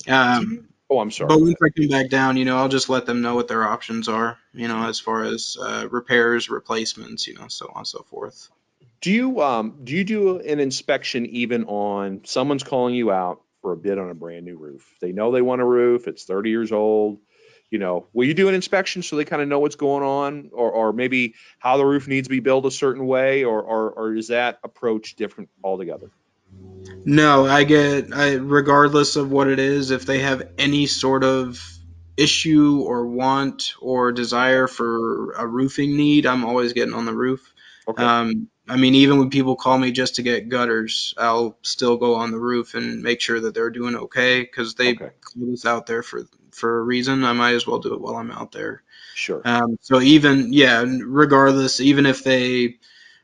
[0.08, 1.30] Um, oh, I'm sorry.
[1.30, 3.64] But once I come back down, you know, I'll just let them know what their
[3.64, 7.88] options are, you know, as far as uh, repairs, replacements, you know, so on and
[7.88, 8.50] so forth.
[9.02, 13.72] Do you um do you do an inspection even on someone's calling you out for
[13.72, 14.88] a bid on a brand new roof?
[15.02, 16.08] They know they want a roof.
[16.08, 17.20] It's 30 years old
[17.70, 20.50] you know, will you do an inspection so they kind of know what's going on,
[20.54, 23.92] or, or maybe how the roof needs to be built a certain way, or, or,
[23.92, 26.12] or is that approach different altogether?
[27.06, 31.62] No, I get, I, regardless of what it is, if they have any sort of
[32.18, 37.54] issue or want or desire for a roofing need, I'm always getting on the roof.
[37.88, 38.04] Okay.
[38.04, 42.16] Um, I mean, even when people call me just to get gutters, I'll still go
[42.16, 45.10] on the roof and make sure that they're doing okay because they okay.
[45.22, 46.24] called us out there for
[46.56, 47.24] for a reason.
[47.24, 48.82] I might as well do it while I'm out there.
[49.14, 49.42] Sure.
[49.46, 52.78] Um, so even yeah, regardless, even if they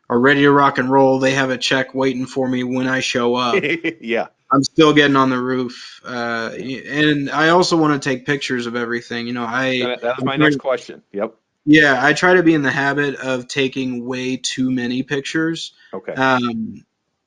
[0.10, 3.00] are ready to rock and roll, they have a check waiting for me when I
[3.00, 3.64] show up.
[4.02, 4.28] yeah.
[4.54, 8.76] I'm still getting on the roof, uh, and I also want to take pictures of
[8.76, 9.26] everything.
[9.26, 11.02] You know, I that, that was my next question.
[11.14, 11.36] Yep.
[11.66, 15.74] Yeah, I try to be in the habit of taking way too many pictures.
[15.94, 16.14] Okay.
[16.14, 16.84] Um,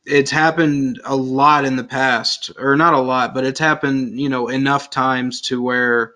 [0.06, 4.28] it's happened a lot in the past, or not a lot, but it's happened, you
[4.28, 6.12] know, enough times to where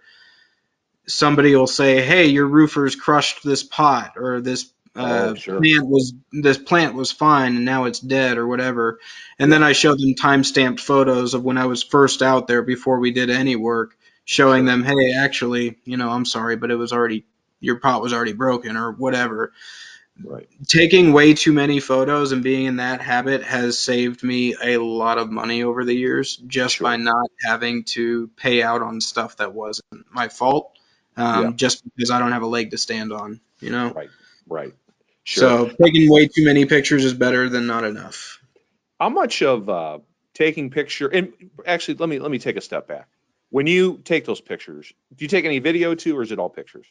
[1.06, 5.60] somebody will say, "Hey, your roofer's crushed this pot, or this uh, oh, sure.
[5.60, 8.98] plant was this plant was fine, and now it's dead, or whatever."
[9.38, 9.56] And yeah.
[9.56, 13.10] then I show them time-stamped photos of when I was first out there before we
[13.10, 17.24] did any work, showing them, "Hey, actually, you know, I'm sorry, but it was already
[17.60, 19.52] your pot was already broken, or whatever."
[20.22, 20.48] Right.
[20.66, 25.18] Taking way too many photos and being in that habit has saved me a lot
[25.18, 26.86] of money over the years just sure.
[26.86, 30.72] by not having to pay out on stuff that wasn't my fault.
[31.16, 31.52] Um, yeah.
[31.52, 33.92] Just because I don't have a leg to stand on, you know.
[33.92, 34.10] Right.
[34.48, 34.72] Right.
[35.24, 35.68] Sure.
[35.68, 38.40] So taking way too many pictures is better than not enough.
[38.98, 39.98] How much of uh,
[40.34, 41.32] taking picture and
[41.66, 43.08] actually let me let me take a step back.
[43.50, 46.50] When you take those pictures, do you take any video too, or is it all
[46.50, 46.86] pictures?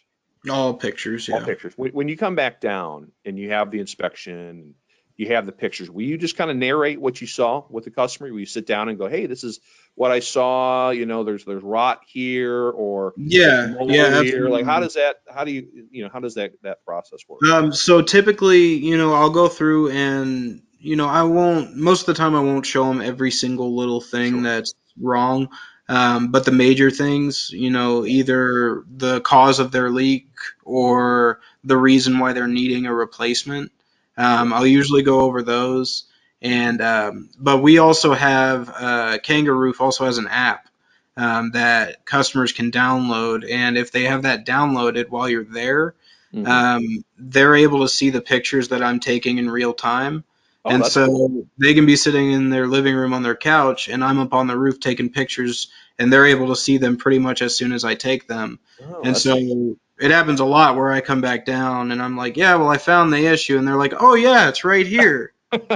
[0.50, 1.36] All pictures, yeah.
[1.36, 1.74] All pictures.
[1.76, 4.76] When, when you come back down and you have the inspection,
[5.16, 5.90] you have the pictures.
[5.90, 8.32] Will you just kind of narrate what you saw with the customer?
[8.32, 9.60] Will you sit down and go, "Hey, this is
[9.98, 14.48] what I saw, you know, there's there's rot here or Yeah, yeah, here.
[14.48, 17.44] Like how does that how do you you know how does that that process work?
[17.52, 22.06] Um, so typically, you know, I'll go through and, you know, I won't, most of
[22.08, 24.42] the time I won't show them every single little thing Sure.
[24.44, 25.50] that's wrong.
[25.90, 30.28] Um, but the major things, you know, either the cause of their leak
[30.66, 33.72] or the reason why they're needing a replacement,
[34.18, 36.04] um, I'll usually go over those.
[36.42, 40.68] And, um, but we also have, uh, KangaRoof also has an app,
[41.16, 43.50] um, that customers can download.
[43.50, 45.96] And if they have that downloaded while you're there,
[46.34, 46.48] Mhm.
[46.48, 46.84] um,
[47.18, 50.24] they're able to see the pictures that I'm taking in real time.
[50.68, 51.48] Oh, And so cool.
[51.60, 54.48] they can be sitting in their living room on their couch, and I'm up on
[54.48, 57.84] the roof taking pictures, and they're able to see them pretty much as soon as
[57.84, 58.60] I take them.
[58.80, 62.38] Oh, And so it happens a lot where I come back down and I'm like,
[62.38, 63.58] yeah, well, I found the issue.
[63.58, 65.34] And they're like, oh, yeah, it's right here.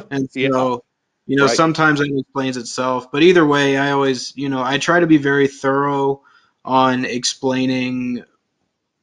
[0.09, 0.49] And Yeah.
[0.53, 0.83] so,
[1.25, 1.47] you know, Right.
[1.47, 3.11] sometimes it explains itself.
[3.11, 6.23] But either way, I always, you know, I try to be very thorough
[6.65, 8.23] on explaining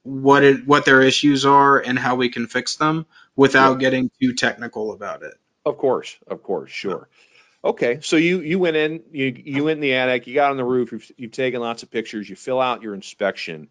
[0.04, 4.34] what it what their issues are and how we can fix them without getting too
[4.34, 5.34] technical about it.
[5.64, 7.08] Of course, of course, sure.
[7.64, 10.56] Okay, so you you went in, you you went in the attic, you got on
[10.56, 13.68] the roof, you've, you've taken lots of pictures, you fill out your inspection.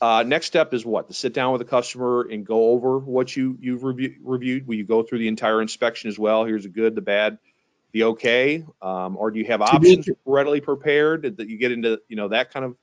[0.00, 1.08] Uh, next step is what?
[1.08, 4.66] To sit down with the customer and go over what you you've review, reviewed.
[4.66, 6.46] Will you go through the entire inspection as well?
[6.46, 7.38] Here's the good, the bad,
[7.92, 12.16] the okay, um, or do you have options readily prepared that you get into you
[12.16, 12.76] know that kind of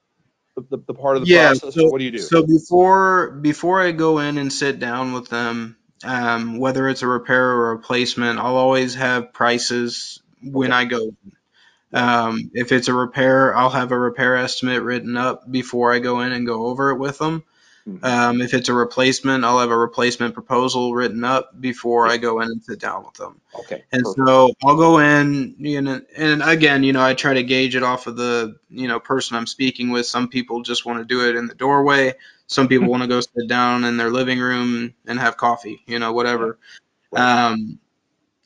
[0.70, 1.48] the, the, part of the yeah.
[1.48, 1.74] process?
[1.74, 2.20] So, what do you do?
[2.20, 7.08] so before before I go in and sit down with them, um, whether it's a
[7.08, 10.74] repair or a replacement, I'll always have prices when Okay.
[10.74, 11.12] I go.
[11.94, 16.22] Um, if it's a repair, I'll have a repair estimate written up before I go
[16.22, 17.44] in and go over it with them.
[17.86, 18.04] Mhm.
[18.04, 22.42] Um, if it's a replacement, I'll have a replacement proposal written up before I go
[22.42, 23.42] in and sit down with them.
[23.54, 24.28] okay, And perfect.
[24.28, 27.84] so I'll go in, you know, and again, you know, I try to gauge it
[27.84, 30.06] off of the, you know, person I'm speaking with.
[30.06, 32.16] Some people just want to do it in the doorway.
[32.48, 36.00] Some people want to go sit down in their living room and have coffee, you
[36.00, 36.58] know, whatever.
[37.14, 37.80] Um,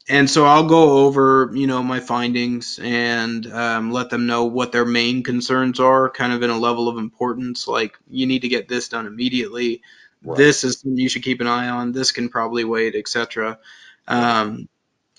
[0.09, 4.71] and so I'll go over, you know, my findings and um, let them know what
[4.71, 7.67] their main concerns are, kind of in a level of importance.
[7.67, 9.81] Like, you need to get this done immediately.
[10.23, 10.37] Right.
[10.37, 11.91] This is something you should keep an eye on.
[11.91, 13.59] This can probably wait, etc.
[14.07, 14.67] Um,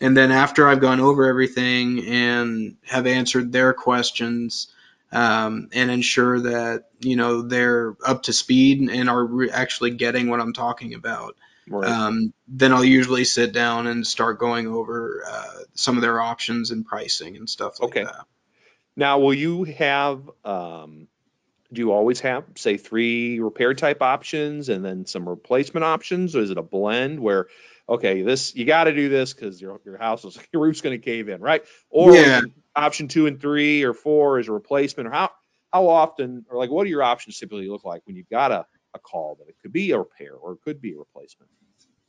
[0.00, 4.68] and then after I've gone over everything and have answered their questions
[5.12, 10.28] um, and ensure that you know they're up to speed and are re- actually getting
[10.30, 11.36] what I'm talking about,
[11.68, 11.88] Right.
[11.88, 16.70] um, then I'll usually sit down and start going over uh, some of their options
[16.70, 18.02] and pricing and stuff like Okay.
[18.02, 18.26] that.
[18.96, 21.08] Now, will you have, um,
[21.72, 26.36] do you always have, say, three repair type options and then some replacement options?
[26.36, 27.48] Or is it a blend where,
[27.88, 30.98] okay, this, you got to do this because your, your house is, your roof's going
[30.98, 31.64] to cave in, right?
[31.90, 32.40] Or Yeah.
[32.74, 35.30] Option two and three or four is a replacement or how,
[35.72, 38.66] how often, or like, what do your options typically look like when you've got a,
[38.94, 41.50] a call that it could be a repair or it could be a replacement?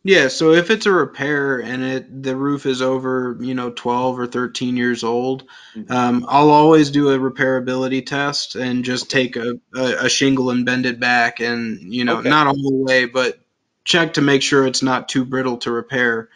[0.05, 4.19] Yeah, so if it's a repair and it the roof is over, you know, 12
[4.19, 5.45] or 13 years old,
[5.77, 5.89] Mhm.
[5.89, 10.65] um, I'll always do a repairability test and just take a, a, a shingle and
[10.65, 12.29] bend it back and, you know, Okay.
[12.29, 13.39] not all the way, but
[13.85, 16.29] check to make sure it's not too brittle to repair.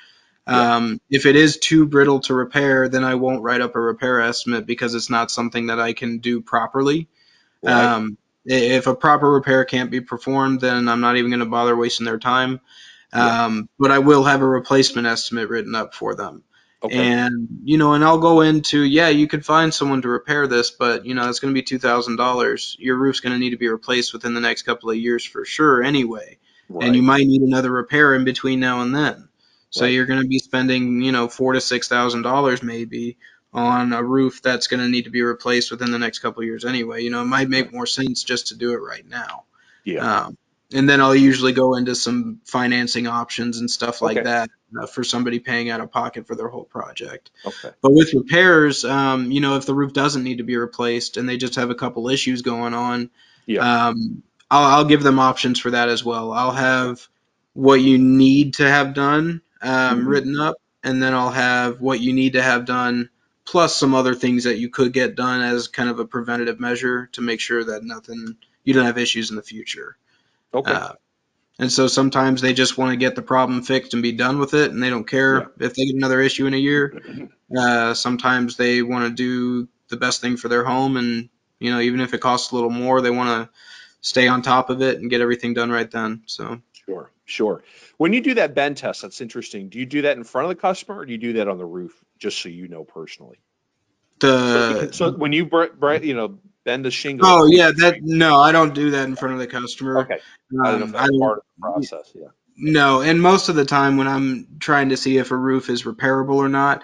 [0.48, 0.76] Yeah.
[0.76, 4.22] Um, if it is too brittle to repair, then I won't write up a repair
[4.22, 7.08] estimate because it's not something that I can do properly.
[7.62, 7.74] Right.
[7.74, 11.76] Um, if a proper repair can't be performed, then I'm not even going to bother
[11.76, 12.62] wasting their time.
[13.14, 13.46] Yeah.
[13.46, 16.44] Um, but I will have a replacement estimate written up for them.
[16.82, 16.96] Okay.
[16.96, 20.70] And, you know, and I'll go into, yeah, you could find someone to repair this,
[20.70, 22.76] but, you know, it's going to be $2,000.
[22.80, 25.44] Your roof's going to need to be replaced within the next couple of years for
[25.44, 26.38] sure anyway.
[26.82, 29.27] And you might need another repair in between now and then.
[29.70, 29.94] So Right.
[29.94, 33.18] you're going to be spending, you know, four to six thousand dollars maybe
[33.54, 36.48] on a roof that's going to need to be replaced within the next couple of
[36.48, 37.04] years anyway.
[37.04, 39.46] You know, it might make more sense just to do it right now.
[39.84, 40.08] Yeah.
[40.26, 40.38] Um,
[40.74, 44.24] and then I'll usually go into some financing options and stuff like Okay.
[44.24, 44.50] that
[44.80, 47.32] uh, for somebody paying out of pocket for their whole project.
[47.46, 47.72] Okay.
[47.82, 51.28] But with repairs, um, you know, if the roof doesn't need to be replaced and
[51.28, 53.10] they just have a couple issues going on,
[53.46, 53.88] Yeah.
[53.90, 56.34] um, I'll, I'll give them options for that as well.
[56.34, 57.08] I'll have
[57.54, 60.08] what you need to have done um, Mhm.
[60.08, 63.10] written up, and then I'll have what you need to have done,
[63.46, 67.10] plus some other things that you could get done as kind of a preventative measure
[67.14, 69.98] to make sure that nothing, you don't have issues in the future.
[70.54, 70.74] Okay.
[70.74, 70.94] Uh,
[71.60, 74.54] and so sometimes they just want to get the problem fixed and be done with
[74.54, 77.02] it, and they don't care if they get another issue in a year.
[77.56, 81.80] Uh, sometimes they want to do the best thing for their home, and you know,
[81.80, 83.50] even if it costs a little more, they want to
[84.02, 86.22] stay on top of it and get everything done right then.
[86.28, 87.64] So Sure, sure.
[87.98, 89.70] When you do that bend test, that's interesting.
[89.70, 91.60] Do you do that in front of the customer or do you do that on
[91.60, 93.38] the roof just so you know personally?
[94.20, 97.28] The So, so when you br- br- you know bend the shingle.
[97.28, 100.00] oh yeah, that no, I don't do that in front of the customer.
[100.00, 100.20] Okay.
[100.66, 102.12] I don't know if Um, that's part of the process.
[102.16, 102.28] Yeah.
[102.58, 105.84] No, and most of the time when I'm trying to see if a roof is
[105.84, 106.82] repairable or not,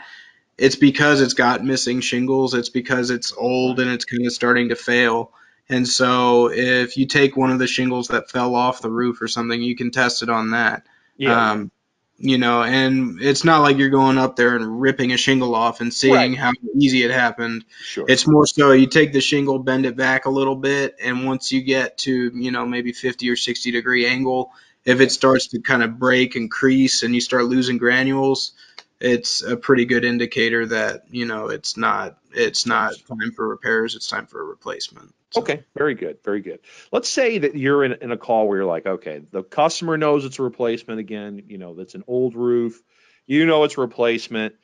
[0.58, 2.54] it's because it's got missing shingles.
[2.54, 5.34] It's because it's old and it's kind of starting to fail.
[5.70, 9.28] And so if you take one of the shingles that fell off the roof or
[9.28, 10.86] something, you can test it on that.
[11.18, 11.52] Yeah.
[11.52, 11.72] Um,
[12.18, 15.82] you know, and it's not like you're going up there and ripping a shingle off
[15.82, 16.38] and seeing Right.
[16.38, 17.66] how easy it happened.
[17.82, 18.06] sure.
[18.08, 21.52] It's more so you take the shingle, bend it back a little bit, and once
[21.52, 24.52] you get to, you know, maybe 50 or 60 degree angle,
[24.86, 28.54] if it starts to kind of break and crease and you start losing granules,
[29.00, 33.96] it's a pretty good indicator that, you know, it's not it's not time for repairs,
[33.96, 35.14] it's time for a replacement.
[35.34, 36.60] So- Okay, very good, very good.
[36.92, 40.26] Let's say that you're in, in a call where you're like, okay, the customer knows
[40.26, 42.82] it's a replacement again, you know, that's an old roof,
[43.26, 44.56] you know it's a replacement.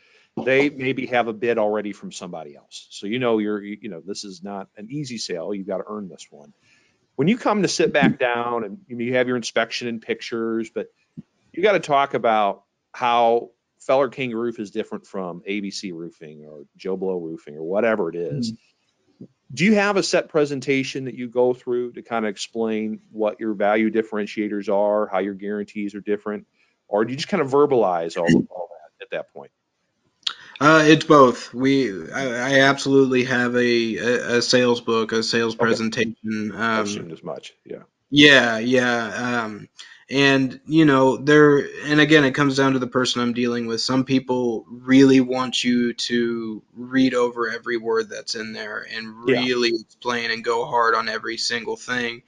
[0.45, 2.87] They maybe have a bid already from somebody else.
[2.91, 5.53] So you know you're, you you know, this is not an easy sale.
[5.53, 6.53] You've got to earn this one.
[7.15, 8.41] When you come to sit back mm-hmm.
[8.41, 10.87] down and you, you have your inspection and pictures, but
[11.51, 16.95] you got to talk about how Feller KangaRoof is different from ABC Roofing or Joe
[16.95, 18.61] Blow Roofing or whatever it is mm-hmm.
[19.53, 23.39] Do you have a set presentation that you go through to kind of explain what
[23.39, 26.45] your value differentiators are, how your guarantees are different,
[26.87, 29.51] or do you just kind of verbalize all, all that at that point?
[30.61, 31.53] Uh, it's both.
[31.53, 35.63] We, I, I absolutely have a, a, a sales book, a sales Okay.
[35.65, 36.51] presentation.
[36.53, 37.53] I Um, assumed as much.
[37.65, 37.83] Yeah.
[38.11, 39.43] Yeah, yeah.
[39.45, 39.69] Um,
[40.09, 43.81] and you know, there and again it comes down to the person I'm dealing with.
[43.81, 49.45] Some people really want you to read over every word that's in there and Yeah.
[49.45, 52.23] really explain and go hard on every single thing.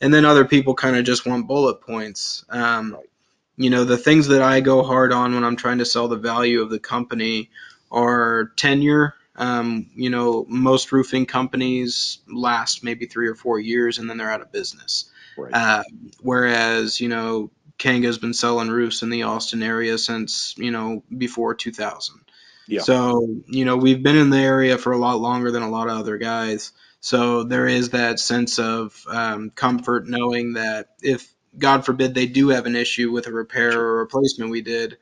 [0.00, 2.44] And then other people kind of just want bullet points.
[2.50, 3.10] Um, Right.
[3.56, 6.16] you know, the things that I go hard on when I'm trying to sell the
[6.16, 7.50] value of the company
[7.90, 9.14] are tenure.
[9.36, 14.30] Um, you know, most roofing companies last maybe three or four years and then they're
[14.30, 15.10] out of business.
[15.36, 15.52] Right.
[15.52, 15.82] Uh,
[16.20, 21.54] whereas, you know, Kanga's been selling roofs in the Austin area since, you know, before
[21.54, 22.20] 2000.
[22.66, 22.80] Yeah.
[22.80, 25.88] So, you know, we've been in the area for a lot longer than a lot
[25.88, 26.72] of other guys.
[27.00, 32.48] So there is that sense of um, comfort knowing that if, God forbid, they do
[32.48, 34.96] have an issue with a repair or replacement we did,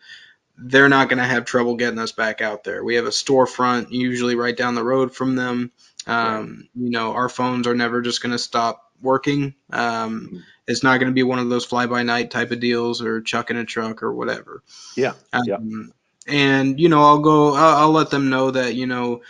[0.59, 2.85] they're not going to have trouble getting us back out there.
[2.85, 5.71] We have a storefront usually right down the road from them.
[6.07, 9.55] Um, You know, our phones are never just going to stop working.
[9.71, 10.43] Um, Mhm.
[10.69, 13.21] it's not going to be one of those fly by night type of deals or
[13.21, 14.63] chucking a truck or whatever.
[14.97, 15.57] Yeah, yeah.
[15.57, 15.93] Um,
[16.27, 17.55] And you know, I'll go.
[17.55, 19.23] I'll, I'll let them know that you know,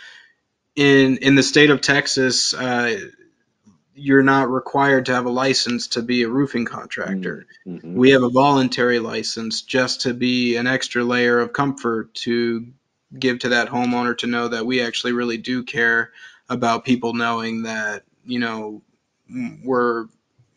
[0.75, 2.99] in in the state of Texas, uh,
[3.95, 7.47] you're not required to have a license to be a roofing contractor.
[7.67, 7.93] Mhm.
[7.95, 12.67] We have a voluntary license just to be an extra layer of comfort to
[13.17, 16.11] give to that homeowner to know that we actually really do care
[16.49, 18.81] about people knowing that you know
[19.63, 20.05] we're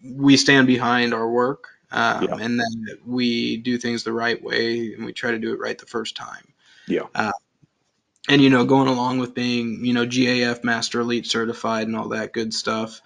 [0.05, 2.37] we stand behind our work um, Yeah.
[2.40, 5.76] and that we do things the right way and we try to do it right
[5.79, 6.52] the first time.
[6.87, 7.07] Yeah.
[7.14, 7.33] Uh,
[8.29, 12.09] and you know, going along with being you know GAF Master Elite certified and all
[12.09, 13.00] that good stuff,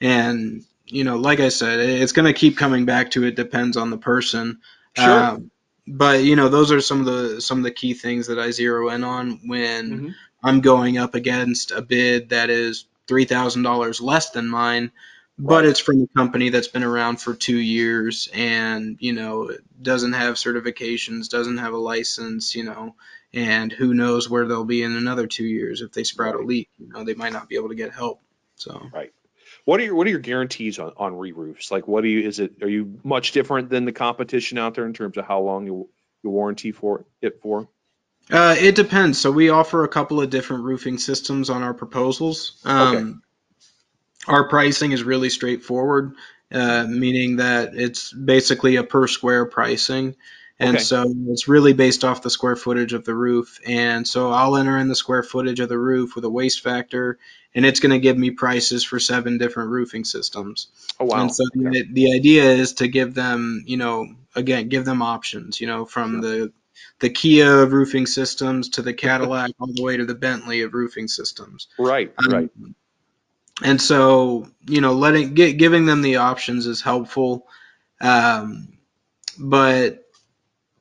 [0.00, 3.76] and you know, like I said, it's going to keep coming back to it depends
[3.76, 4.60] on the person.
[4.96, 5.24] Sure.
[5.24, 5.50] Um,
[5.86, 8.50] but you know, those are some of the some of the key things that I
[8.50, 10.14] zero in on when Mhm.
[10.42, 14.92] I'm going up against a bid that is three thousand dollars less than mine,
[15.38, 20.12] but it's from a company that's been around for two years and you know doesn't
[20.12, 22.94] have certifications, doesn't have a license, you know,
[23.32, 26.70] and who knows where they'll be in another two years if they sprout a leak.
[26.78, 28.20] You know, they might not be able to get help.
[28.56, 28.88] So.
[28.92, 29.12] Right.
[29.64, 31.70] What are your What are your guarantees on on re-roofs?
[31.70, 32.26] Like, what do you?
[32.26, 32.62] Is it?
[32.62, 35.88] Are you much different than the competition out there in terms of how long you
[36.22, 37.68] you warranty for it for?
[38.30, 39.20] Uh, it depends.
[39.20, 42.60] So we offer a couple of different roofing systems on our proposals.
[42.64, 43.14] Um, Okay.
[44.26, 46.14] Our pricing is really straightforward,
[46.50, 50.16] uh, meaning that it's basically a per square pricing.
[50.58, 50.84] And Okay.
[50.84, 53.60] so it's really based off the square footage of the roof.
[53.66, 57.18] And so I'll enter in the square footage of the roof with a waste factor,
[57.54, 60.68] and it's going to give me prices for seven different roofing systems.
[60.98, 61.20] Oh wow.
[61.20, 61.70] And so Okay.
[61.70, 65.84] the, the idea is to give them, you know, again, give them options, you know,
[65.84, 66.52] from the
[67.00, 70.74] the Kia of roofing systems to the Cadillac all the way to the Bentley of
[70.74, 71.68] roofing systems.
[71.78, 72.12] Right.
[72.18, 72.50] Um, Right.
[73.62, 77.46] And so, you know, letting gi- giving them the options is helpful.
[78.00, 78.78] Um,
[79.38, 80.04] but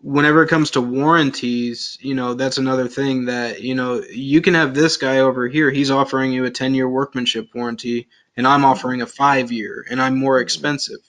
[0.04, 4.54] whenever it comes to warranties, you know, that's another thing that, you know, you can
[4.54, 8.66] have this guy over here, he's offering you a 10 year workmanship warranty, and I'm
[8.66, 11.00] offering a five year, and I'm more expensive.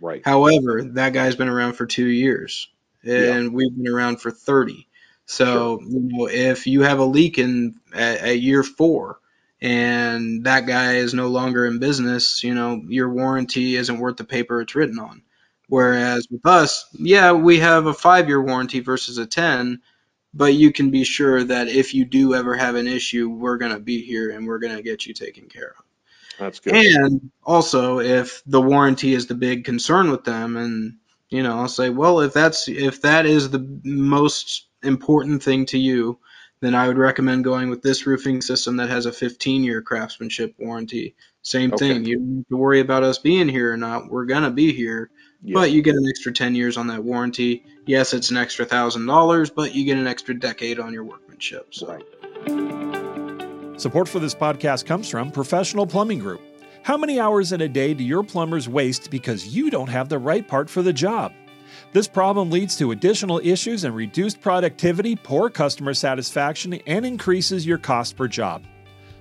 [0.00, 0.22] Right.
[0.24, 2.68] However, that guy's been around for two years,
[3.06, 4.88] and we've been around for 30.
[5.26, 5.88] So, sure.
[5.88, 9.20] you know, if you have a leak in at, at year four
[9.60, 14.24] and that guy is no longer in business, you know, your warranty isn't worth the
[14.24, 15.22] paper it's written on.
[15.68, 19.80] Whereas with us, yeah, we have a five year warranty versus a 10,
[20.34, 23.72] but you can be sure that if you do ever have an issue, we're going
[23.72, 25.84] to be here and we're going to get you taken care of.
[26.38, 26.74] That's good.
[26.74, 30.96] And also, if the warranty is the big concern with them, and
[31.34, 35.78] you know, I'll say, well, if that's if that is the most important thing to
[35.78, 36.20] you,
[36.60, 41.16] then I would recommend going with this roofing system that has a 15-year craftsmanship warranty.
[41.42, 41.88] Same okay.
[41.88, 42.04] thing.
[42.04, 44.10] You don't have to worry about us being here or not.
[44.10, 45.10] We're gonna be here,
[45.42, 45.54] yeah.
[45.54, 47.64] but you get an extra 10 years on that warranty.
[47.84, 51.74] Yes, it's an extra thousand dollars, but you get an extra decade on your workmanship.
[51.74, 51.88] So.
[51.88, 53.80] Right.
[53.80, 56.40] Support for this podcast comes from Professional Plumbing Group.
[56.84, 60.18] How many hours in a day do your plumbers waste because you don't have the
[60.18, 61.32] right part for the job?
[61.94, 67.78] This problem leads to additional issues and reduced productivity, poor customer satisfaction, and increases your
[67.78, 68.64] cost per job.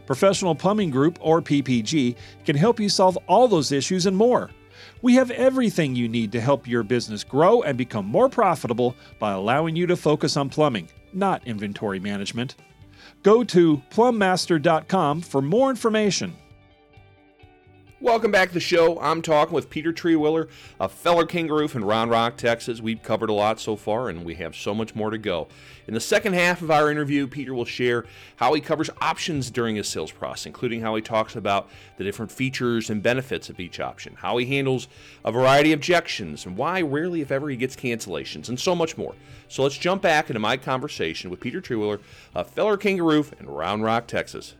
[0.05, 4.49] Professional Plumbing Group, or PPG, can help you solve all those issues and more.
[5.01, 9.31] We have everything you need to help your business grow and become more profitable by
[9.31, 12.57] allowing you to focus on plumbing, not inventory management.
[13.23, 16.35] Go to plummaster.com for more information.
[18.03, 18.99] Welcome back to the show.
[18.99, 22.81] I'm talking with Peter Trierweiler of Feller KangaRoof in Round Rock, Texas.
[22.81, 25.47] We've covered a lot so far, and we have so much more to go.
[25.87, 29.77] In the second half of our interview, Peter will share how he covers options during
[29.77, 33.79] his sales process, including how he talks about the different features and benefits of each
[33.79, 34.89] option, how he handles
[35.23, 38.97] a variety of objections, and why rarely, if ever, he gets cancellations, and so much
[38.97, 39.15] more.
[39.47, 42.01] So let's jump back into my conversation with Peter Trierweiler
[42.35, 44.55] of Feller KangaRoof in Round Rock, Texas.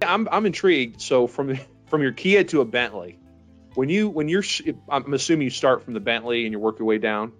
[0.00, 1.00] I'm, I'm intrigued.
[1.00, 1.58] So from
[1.94, 3.20] from your Kia to a Bentley,
[3.74, 4.42] when you when you're
[4.88, 7.32] I'm assuming you start from the Bentley and you work your way down.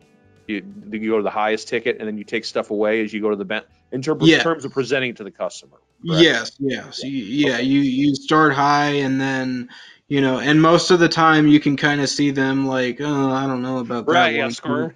[0.47, 3.21] You, you go to the highest ticket and then you take stuff away as you
[3.21, 4.37] go to the Bentley in terms, yeah.
[4.37, 5.79] in terms of presenting it to the customer.
[6.07, 6.23] Correct?
[6.23, 7.55] Yes, yes, yeah.
[7.55, 7.63] Okay.
[7.63, 9.71] You you start high and then
[10.07, 13.31] you know, and most of the time you can kind of see them like, oh,
[13.33, 14.13] I don't know about that.
[14.13, 14.95] Right, score.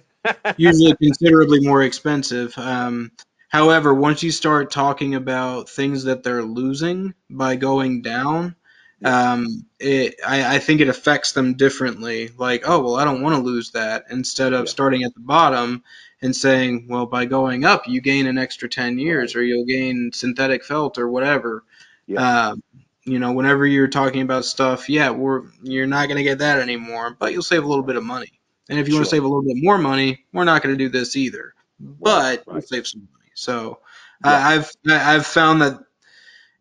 [0.55, 2.57] usually considerably more expensive.
[2.57, 3.11] Um,
[3.49, 8.55] however, once you start talking about things that they're losing by going down,
[9.03, 12.29] um, it I, I think it affects them differently.
[12.37, 14.05] Like, oh well, I don't want to lose that.
[14.09, 14.69] Instead of yeah.
[14.69, 15.83] starting at the bottom
[16.21, 20.11] and saying, well, by going up, you gain an extra ten years, or you'll gain
[20.13, 21.63] synthetic felt or whatever.
[22.07, 22.49] Yeah.
[22.49, 22.63] Um,
[23.05, 26.59] you know, whenever you're talking about stuff, yeah, we're you're not going to get that
[26.59, 28.39] anymore, but you'll save a little bit of money.
[28.69, 28.99] And if you sure.
[28.99, 31.53] want to save a little bit more money, we're not going to do this either,
[31.79, 32.47] but right.
[32.47, 33.31] we'll save some money.
[33.33, 33.79] So
[34.23, 34.47] yeah.
[34.47, 35.79] I've I've found that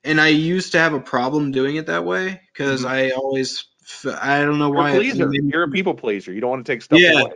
[0.04, 2.92] and I used to have a problem doing it that way because mm-hmm.
[2.92, 3.66] I always
[4.04, 4.90] I don't know You're why.
[4.90, 5.30] A pleaser.
[5.32, 6.32] You're a people pleaser.
[6.32, 7.22] You don't want to take stuff yeah.
[7.22, 7.32] away.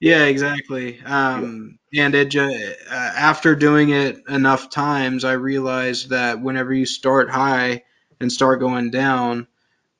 [0.00, 1.00] Yeah, exactly.
[1.00, 2.06] Um, yeah.
[2.06, 2.54] And it just,
[2.90, 7.84] uh, after doing it enough times, I realized that whenever you start high
[8.20, 9.46] and start going down,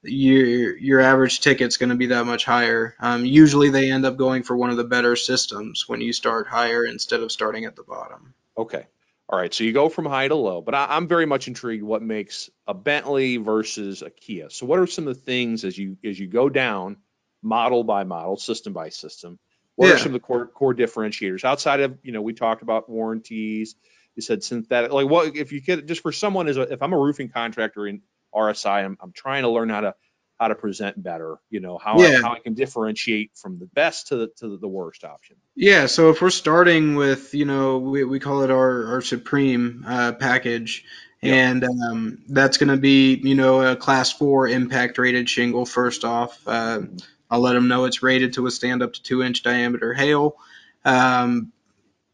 [0.02, 2.94] your your average ticket's going to be that much higher.
[3.00, 6.46] Um, usually, they end up going for one of the better systems when you start
[6.46, 8.34] higher instead of starting at the bottom.
[8.58, 8.86] Okay.
[9.28, 11.82] All right, so you go from high to low, but I, am very much intrigued
[11.82, 14.50] what makes a Bentley versus a Kia.
[14.50, 16.98] So what are some of the things as you as you go down,
[17.42, 19.38] model by model, system by system?
[19.76, 19.94] What yeah.
[19.94, 23.76] are some of the core core differentiators outside of you know we talked about warranties?
[24.14, 24.92] You said synthetic.
[24.92, 27.86] Like what if you could just for someone as a, if I'm a roofing contractor
[27.86, 28.02] in
[28.34, 29.94] RSI, I'm, I'm trying to learn how to
[30.38, 31.36] how to present better.
[31.50, 32.18] You know how yeah.
[32.18, 35.36] I, how I can differentiate from the best to the to the worst option.
[35.54, 35.86] Yeah.
[35.86, 40.12] So if we're starting with you know we, we call it our our supreme uh,
[40.12, 40.84] package.
[41.22, 41.32] Yep.
[41.32, 45.64] And um, that's going to be, you know, a class four impact rated shingle.
[45.64, 46.82] First off, uh,
[47.30, 50.36] I'll let them know it's rated to withstand up to two inch diameter hail.
[50.84, 51.50] Um,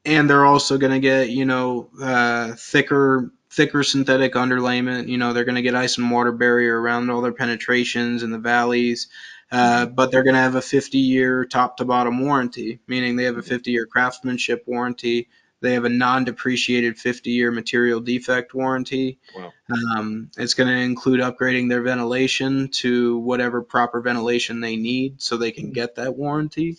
[0.05, 5.09] and they're also going to get, you know, uh, thicker thicker synthetic underlayment.
[5.09, 8.31] You know, they're going to get ice and water barrier around all their penetrations in
[8.31, 9.09] the valleys.
[9.53, 13.25] Uh, but they're going to have a 50 year top to bottom warranty, meaning they
[13.25, 15.29] have a 50 year craftsmanship warranty.
[15.61, 19.19] They have a non depreciated 50 year material defect warranty.
[19.37, 19.53] Wow.
[19.71, 25.37] Um, it's going to include upgrading their ventilation to whatever proper ventilation they need so
[25.37, 26.79] they can get that warranty.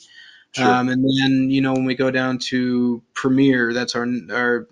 [0.53, 0.65] Sure.
[0.65, 4.67] Um, and then, you know, when we go down to Premier, that's our, our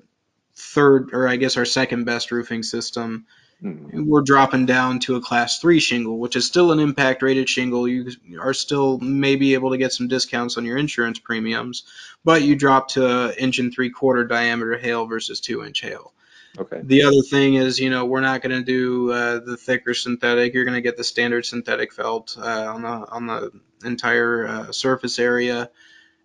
[0.59, 3.25] third, or I guess our second best roofing system.
[3.63, 4.05] Mm-hmm.
[4.05, 7.87] We're dropping down to a class three shingle, which is still an impact rated shingle.
[7.87, 11.83] You are still maybe able to get some discounts on your insurance premiums,
[12.23, 16.13] but you drop to inch and three quarter diameter hail versus two inch hail.
[16.57, 16.79] Okay.
[16.83, 20.53] The other thing is, you know, we're not going to do uh, the thicker synthetic.
[20.53, 23.51] You're going to get the standard synthetic felt uh, on the on the
[23.83, 25.69] entire uh, surface area.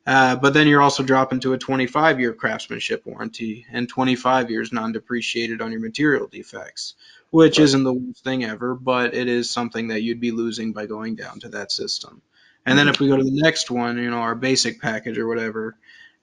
[0.06, 4.72] Uh, but then you're also dropping to a 25 year craftsmanship warranty and 25 years
[4.72, 6.94] non depreciated on your material defects,
[7.30, 7.64] which Right.
[7.64, 11.16] isn't the worst thing ever, but it is something that you'd be losing by going
[11.16, 12.22] down to that system.
[12.66, 15.26] And then if we go to the next one, you know, our basic package or
[15.26, 15.76] whatever,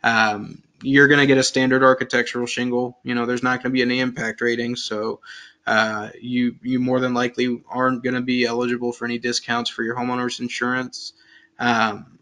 [0.03, 2.97] um, you're going to get a standard architectural shingle.
[3.03, 5.21] You know, there's not going to be any impact rating, so
[5.67, 9.83] uh, you you more than likely aren't going to be eligible for any discounts for
[9.83, 11.13] your homeowner's insurance.
[11.59, 12.17] Um,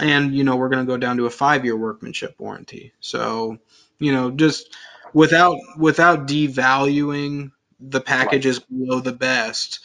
[0.00, 2.92] and you know, we're going to go down to a five-year workmanship warranty.
[3.00, 3.58] So,
[3.98, 4.76] you know, just
[5.12, 9.80] without without devaluing the packages below the best,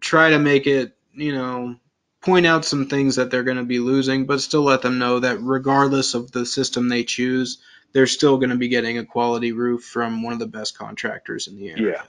[0.00, 1.76] try to make it, you know,
[2.20, 5.20] point out some things that they're going to be losing, but still let them know
[5.20, 7.58] that regardless of the system they choose,
[7.92, 11.46] they're still going to be getting a quality roof from one of the best contractors
[11.46, 11.92] in the area.
[11.92, 12.02] Yeah.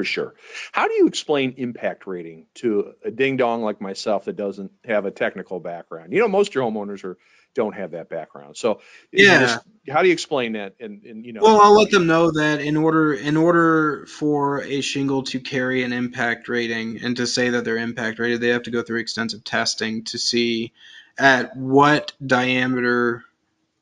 [0.00, 0.34] For sure.
[0.72, 5.04] How do you explain impact rating to a ding dong like myself that doesn't have
[5.04, 6.14] a technical background?
[6.14, 7.18] You know, most of your homeowners are
[7.52, 8.56] don't have that background.
[8.56, 8.80] So
[9.12, 9.40] Yeah.
[9.40, 10.76] just- how do you explain that?
[10.80, 14.62] And, and you know, Well, I'll let them know that in order in order for
[14.62, 18.48] a shingle to carry an impact rating and to say that they're impact rated, they
[18.48, 20.72] have to go through extensive testing to see
[21.18, 23.24] at what diameter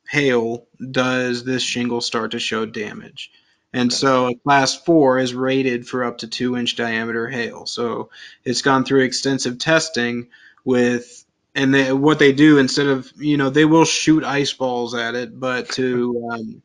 [0.09, 3.31] hail does this shingle start to show damage.
[3.73, 7.67] And so a class four is rated for up to two inch diameter hail.
[7.67, 8.11] So
[8.45, 10.29] it's gone through extensive testing
[10.65, 14.95] with and they, what they do instead of you know they will shoot ice balls
[14.95, 16.63] at it, but to um,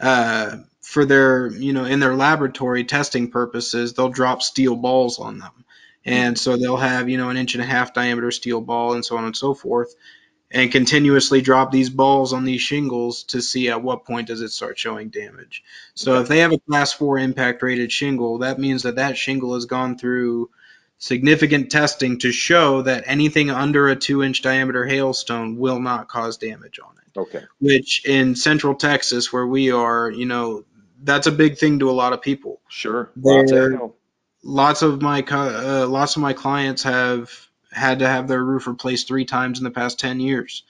[0.00, 5.38] uh, for their you know in their laboratory testing purposes, they'll drop steel balls on
[5.38, 5.64] them,
[6.04, 9.04] and so they'll have you know an inch and a half diameter steel ball and
[9.04, 9.94] so on and so forth,
[10.50, 14.50] and continuously drop these balls on these shingles to see at what point does it
[14.50, 15.62] start showing damage.
[15.94, 16.22] So Okay.
[16.22, 19.66] if they have a class four impact rated shingle, that means that that shingle has
[19.66, 20.50] gone through
[20.98, 26.36] significant testing to show that anything under a two inch diameter hailstone will not cause
[26.36, 27.18] damage on it.
[27.18, 30.64] okay, Which in central Texas, where we are, you know,
[31.02, 32.60] that's a big thing to a lot of people.
[32.68, 33.10] sure.
[33.16, 33.92] Lots of.
[34.42, 37.30] Lots of my uh, lots of my clients have
[37.72, 40.64] had to have their roof replaced three times in the past ten years,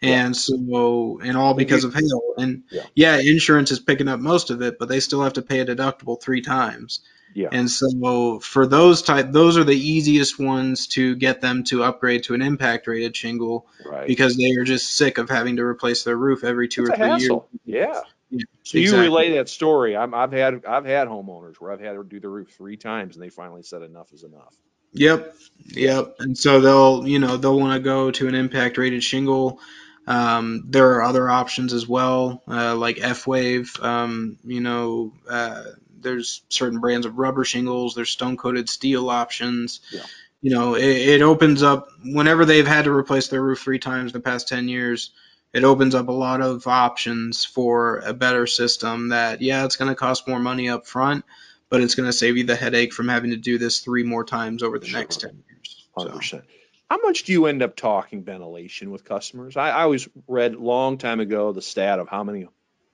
[0.00, 0.24] Yeah.
[0.24, 2.22] and so and all because of hail.
[2.38, 2.82] And Yeah.
[2.94, 5.66] yeah, insurance is picking up most of it, but they still have to pay a
[5.66, 7.00] deductible three times.
[7.34, 7.48] Yeah.
[7.52, 12.22] And so for those type, those are the easiest ones to get them to upgrade
[12.24, 14.06] to an impact rated shingle Right.
[14.06, 16.96] because they are just sick of having to replace their roof every two it's or
[16.96, 17.48] three hassle.
[17.64, 17.84] years.
[17.92, 18.00] Yeah.
[18.30, 18.80] Yeah, So exactly.
[18.80, 19.96] you relay that story.
[19.96, 23.14] I'm, I've had I've had homeowners where I've had to do the roof three times
[23.16, 24.54] and they finally said enough is enough.
[24.92, 25.34] Yep,
[25.66, 26.16] yep.
[26.18, 29.60] And so they'll, you know, they'll want to go to an impact rated shingle.
[30.06, 33.76] Um, there are other options as well, uh, like F Wave.
[33.80, 35.64] Um, you know, uh,
[36.00, 37.94] there's certain brands of rubber shingles.
[37.94, 39.80] There's stone coated steel options.
[39.90, 40.02] Yeah.
[40.42, 44.12] You know, it, it opens up whenever they've had to replace their roof three times
[44.12, 45.10] in the past ten years.
[45.52, 49.08] It opens up a lot of options for a better system.
[49.08, 51.24] That yeah, it's going to cost more money up front,
[51.70, 54.24] but it's going to save you the headache from having to do this three more
[54.24, 55.00] times over the Sure.
[55.00, 55.88] next 10 years.
[55.96, 56.42] 100%.
[56.88, 59.56] How much do you end up talking ventilation with customers?
[59.56, 62.46] I, I always read a long time ago the stat of how many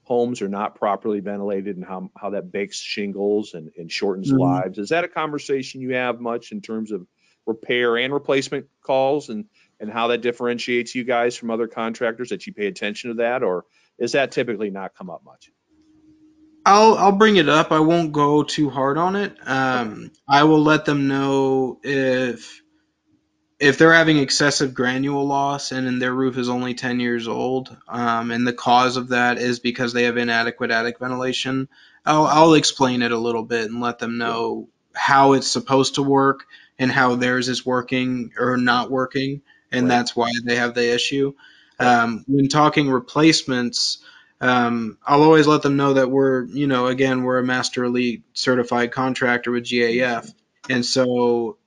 [0.05, 4.39] homes are not properly ventilated and how, how that bakes shingles and, and shortens Mhm.
[4.41, 4.79] lives.
[4.79, 7.07] Is that a conversation you have much in terms of
[7.47, 9.45] repair and replacement calls and,
[9.79, 13.43] and how that differentiates you guys from other contractors that you pay attention to that?
[13.43, 13.65] Or
[13.99, 15.51] is that typically not come up much?
[16.65, 17.73] I'll I'll bring it up.
[17.73, 19.37] I won't go too hard on it.
[19.47, 22.63] Um, I will let them know if
[23.61, 27.77] if they're having excessive granule loss and, and their roof is only 10 years old,
[27.89, 31.69] um, and the cause of that is because they have inadequate attic ventilation.
[32.05, 36.03] I'll I'll explain it a little bit and let them know how it's supposed to
[36.03, 36.47] work
[36.79, 39.91] and how theirs is working or not working, and Right.
[39.91, 41.33] that's why they have the issue.
[41.79, 43.99] Um, when talking replacements,
[44.43, 48.25] um, I'll always let them know that we're, you know, again, we're a Master Elite
[48.33, 50.35] certified contractor with GAF.
[50.69, 51.59] And so,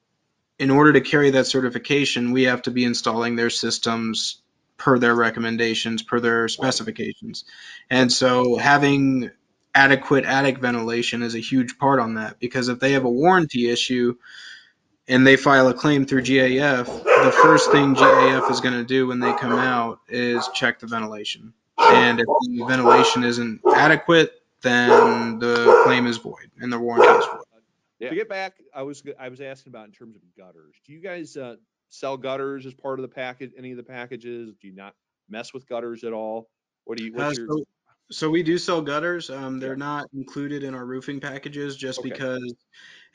[0.59, 4.41] in order to carry that certification, we have to be installing their systems
[4.77, 7.45] per their recommendations, per their specifications.
[7.89, 9.31] And so, having
[9.73, 13.69] adequate attic ventilation is a huge part on that because if they have a warranty
[13.69, 14.15] issue,
[15.07, 19.07] and they file a claim through GAF, the first thing GAF is going to do
[19.07, 21.53] when they come out is check the ventilation.
[21.77, 27.25] And if the ventilation isn't adequate, then the claim is void and the warranty is
[27.25, 28.09] void.
[28.09, 30.75] To get back, I was I was asking about in terms of gutters.
[30.85, 31.55] Do you guys uh,
[31.89, 33.51] sell gutters as part of the package?
[33.57, 34.53] Any of the packages?
[34.61, 34.95] Do you not
[35.29, 36.49] mess with gutters at all?
[36.83, 37.13] What do you?
[37.13, 37.47] What's Uh, your?
[37.47, 37.63] so,
[38.11, 39.29] so we do sell gutters.
[39.29, 39.75] Um, they're Yeah.
[39.77, 42.09] not included in our roofing packages just Okay.
[42.09, 42.53] because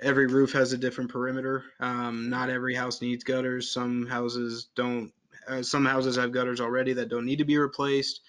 [0.01, 1.65] every roof has a different perimeter.
[1.79, 3.71] Um, not every house needs gutters.
[3.71, 5.13] Some houses don't
[5.49, 8.21] uh, some houses have gutters already that don't need to be replaced.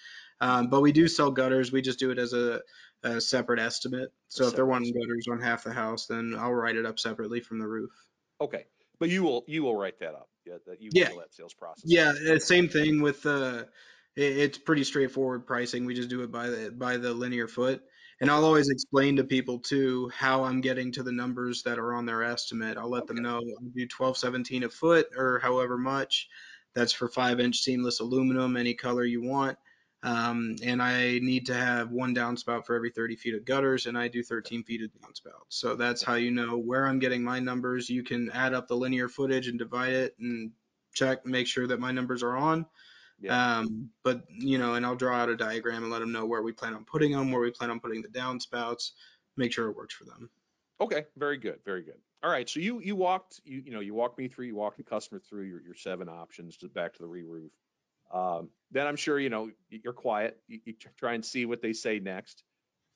[0.42, 1.70] Um, but we do sell gutters.
[1.70, 2.60] We just do it as a,
[3.04, 4.12] a separate estimate.
[4.26, 7.40] So if they're wanting gutters on half the house, then I'll write it up separately
[7.40, 7.92] from the roof.
[8.40, 8.66] Okay,
[8.98, 10.28] but you will you will write that up.
[10.44, 11.04] Yeah, that you Yeah.
[11.04, 11.84] handle that sales process.
[11.86, 13.66] Yeah, uh, same thing with uh,
[14.16, 15.84] it, it's pretty straightforward pricing.
[15.84, 17.80] We just do it by the by the linear foot.
[18.20, 21.94] And I'll always explain to people too how I'm getting to the numbers that are
[21.94, 22.78] on their estimate.
[22.78, 26.28] I'll let them know I'll do 1217 a foot or however much.
[26.74, 29.56] That's for five inch seamless aluminum, any color you want.
[30.04, 33.96] Um, and I need to have one downspout for every 30 feet of gutters, and
[33.96, 35.44] I do 13 feet of downspout.
[35.48, 37.88] So that's how you know where I'm getting my numbers.
[37.88, 40.50] You can add up the linear footage and divide it and
[40.92, 42.66] check, make sure that my numbers are on.
[43.20, 43.58] Yeah.
[43.58, 46.42] Um, but you know, and I'll draw out a diagram and let them know where
[46.42, 48.90] we plan on putting them, where we plan on putting the downspouts,
[49.36, 50.28] make sure it works for them.
[50.80, 51.98] Okay, very good, very good.
[52.24, 54.78] All right, so you you walked you you know you walked me through, you walked
[54.78, 57.52] the customer through your, your seven options to back to the re-roof.
[58.12, 60.38] Um, then I'm sure you know you're quiet.
[60.48, 62.44] You, you try and see what they say next.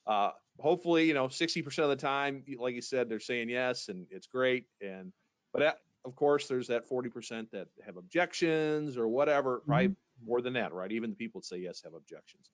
[0.06, 4.06] Uh, hopefully, you know, 60% of the time, like you said, they're saying yes, and
[4.10, 4.66] it's great.
[4.80, 5.12] And
[5.52, 9.62] but at, of course, there's that 40% that have objections or whatever.
[9.66, 9.90] Right?
[10.24, 10.90] more than that, right?
[10.92, 12.50] Even the people that say yes have objections.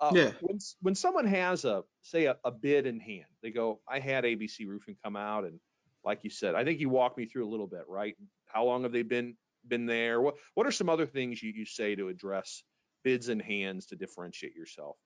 [0.00, 0.32] Uh, Yeah.
[0.40, 4.24] When when someone has a say a, a bid in hand, they go, "I had
[4.24, 5.58] ABC Roofing come out, and
[6.04, 8.16] like you said, I think you walked me through a little bit, right?
[8.46, 9.36] How long have they been
[9.68, 10.20] been there?
[10.20, 12.62] What what are some other things you, you say to address
[13.04, 14.98] bids and hands to differentiate yourself?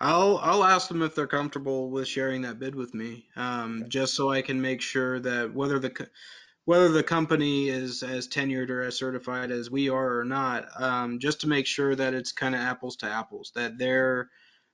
[0.00, 3.88] I'll I'll ask them if they're comfortable with sharing that bid with me, um, Okay.
[3.88, 6.10] just so I can make sure that whether the
[6.66, 11.18] whether the company is as tenured or as certified as we are or not, um,
[11.20, 14.30] just to make sure that it's kind of apples to apples, that their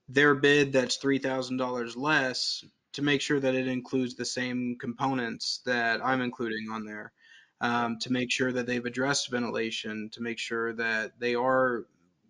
[0.09, 2.65] their bid that's three thousand dollars less
[2.95, 7.13] to make sure that it includes the same components that I'm including on there,
[7.61, 11.87] um, to make sure that they've addressed ventilation, to make sure that they are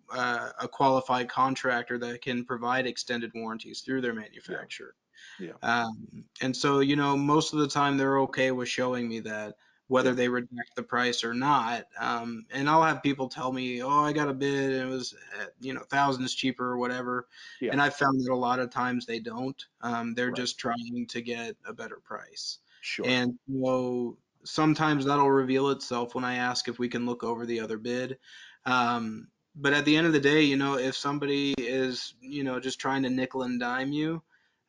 [0.09, 4.95] uh, a qualified contractor that can provide extended warranties through their manufacturer.
[5.39, 5.53] Yeah.
[5.61, 9.55] Um, and so, you know, most of the time they're okay with showing me that,
[9.87, 10.15] whether Yeah.
[10.15, 11.85] they reject the price or not.
[11.97, 15.15] Um, and I'll have people tell me, oh, I got a bid and it was,
[15.39, 17.27] uh, you know, thousands cheaper or whatever.
[17.61, 17.71] Yeah.
[17.71, 19.61] And I've found that a lot of times they don't.
[19.81, 20.35] Um, they're Right.
[20.35, 22.59] just trying to get a better price.
[22.81, 23.05] Sure.
[23.07, 27.59] And so sometimes that'll reveal itself when I ask if we can look over the
[27.59, 28.17] other bid.
[28.65, 32.59] Um, but at the end of the day, you know, if somebody is, you know,
[32.59, 34.21] just trying to nickel and dime you,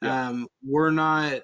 [0.02, 0.28] Yeah.
[0.28, 1.42] um, we're not,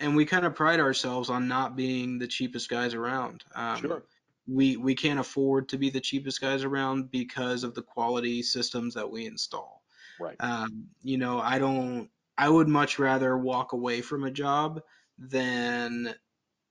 [0.00, 3.44] and we kind of pride ourselves on not being the cheapest guys around.
[3.54, 4.02] Um, sure.
[4.48, 8.94] We we can't afford to be the cheapest guys around because of the quality systems
[8.94, 9.84] that we install.
[10.18, 10.36] Right.
[10.40, 12.10] Um, you know, I don't.
[12.36, 14.82] I would much rather walk away from a job
[15.18, 16.14] than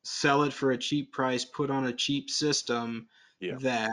[0.10, 3.08] sell it for a cheap price, put on a cheap system
[3.40, 3.58] Yeah.
[3.60, 3.92] that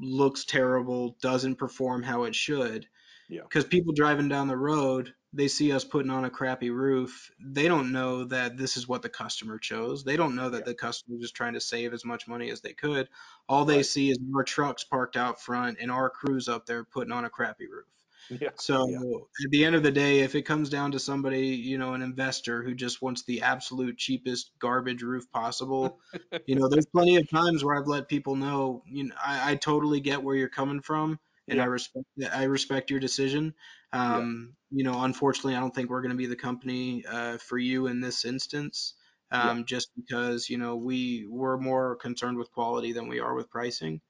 [0.00, 2.88] looks terrible, doesn't perform how it should.
[3.28, 3.42] Yeah.
[3.42, 7.30] Because people driving down the road, they see us putting on a crappy roof.
[7.40, 10.02] They don't know that this is what the customer chose.
[10.04, 10.64] They don't know that Yeah.
[10.64, 13.08] the customer is trying to save as much money as they could.
[13.48, 13.86] All they Right.
[13.86, 17.30] see is our trucks parked out front and our crews up there putting on a
[17.30, 17.86] crappy roof.
[18.28, 18.50] Yeah.
[18.56, 18.98] So yeah.
[19.44, 22.02] at the end of the day, if it comes down to somebody, you know, an
[22.02, 26.00] investor who just wants the absolute cheapest garbage roof possible,
[26.46, 29.56] you know, there's plenty of times where I've let people know, you know, I, I
[29.56, 31.18] totally get where you're coming from,
[31.48, 31.64] and Yeah.
[31.64, 33.54] I respect I respect your decision.
[33.92, 37.58] Um, You know, unfortunately, I don't think we're going to be the company uh, for
[37.58, 38.94] you in this instance,
[39.30, 43.50] um, just because you know we we're more concerned with quality than we are with
[43.50, 44.00] pricing.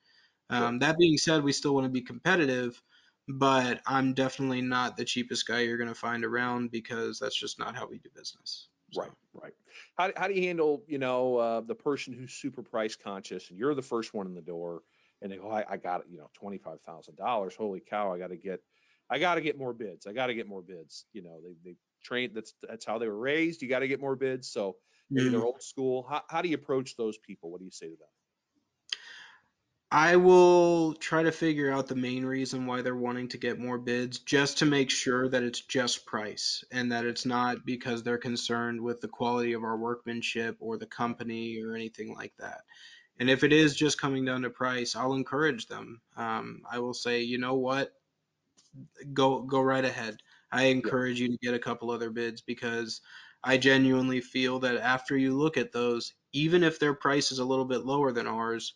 [0.51, 2.83] Um, That being said, we still want to be competitive,
[3.29, 7.59] but I'm definitely not the cheapest guy you're going to find around because that's just
[7.59, 8.69] not how we do business.
[8.91, 9.55] So- Right, right.
[9.97, 13.59] How, how do you handle, you know, uh, the person who's super price conscious and
[13.59, 14.83] you're the first one in the door
[15.23, 17.57] and they go, I, I got, you know, $25,000.
[17.57, 18.13] Holy cow.
[18.13, 18.61] I got to get,
[19.09, 20.07] I got to get more bids.
[20.07, 21.07] I got to get more bids.
[21.13, 23.63] You know, they, they trained, that's, that's how they were raised.
[23.63, 24.51] You got to get more bids.
[24.51, 24.77] So
[25.15, 25.31] maybe Mm.
[25.31, 26.03] they're old school.
[26.03, 27.51] How, how do you approach those people?
[27.51, 28.09] What do you say to them?
[29.95, 33.77] I will try to figure out the main reason why they're wanting to get more
[33.77, 38.17] bids just to make sure that it's just price and that it's not because they're
[38.17, 42.63] concerned with the quality of our workmanship or the company or anything like that.
[43.21, 46.01] And if it is just coming down to price, I'll encourage them.
[46.17, 47.93] Um, I will say, you know what?
[49.13, 50.17] Go go right ahead.
[50.51, 53.03] I encourage you to get a couple other bids because
[53.45, 57.45] I genuinely feel that after you look at those, even if their price is a
[57.45, 58.73] little bit lower than ours,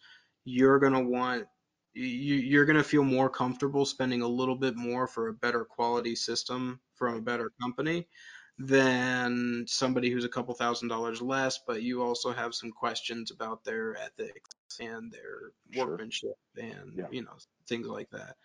[0.47, 1.49] you're gonna want
[1.95, 6.17] you, you're gonna feel more comfortable spending a little bit more for a better quality
[6.17, 8.09] system from a better company
[8.59, 13.65] than somebody who's a couple thousand dollars less, but you also have some questions about
[13.65, 15.87] their ethics and their Sure.
[15.87, 17.09] workmanship and Yeah.
[17.11, 17.37] you know
[17.69, 18.37] things like that.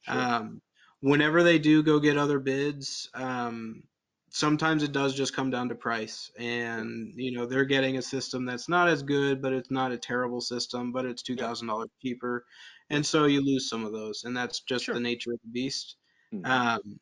[0.00, 0.26] Sure.
[0.26, 0.62] Um,
[1.00, 3.84] whenever they do go get other bids, um,
[4.30, 8.44] sometimes it does just come down to price, and you know they're getting a system
[8.46, 11.90] that's not as good, but it's not a terrible system, but it's two thousand dollars
[12.02, 12.46] cheaper,
[12.90, 14.94] and so you lose some of those, and that's just Sure.
[14.94, 15.96] the nature of the beast.
[16.32, 16.50] Mhm.
[16.50, 17.00] Um,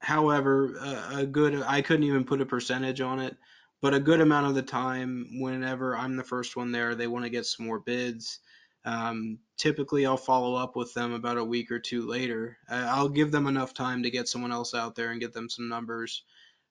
[0.00, 3.36] however, a, a good I couldn't even put a percentage on it,
[3.80, 7.24] but a good amount of the time, whenever I'm the first one there, they want
[7.24, 8.40] to get some more bids.
[8.84, 12.58] Um, typically, I'll follow up with them about a week or two later.
[12.68, 15.48] Uh, I'll give them enough time to get someone else out there and get them
[15.48, 16.24] some numbers.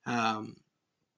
[0.06, 0.58] Um,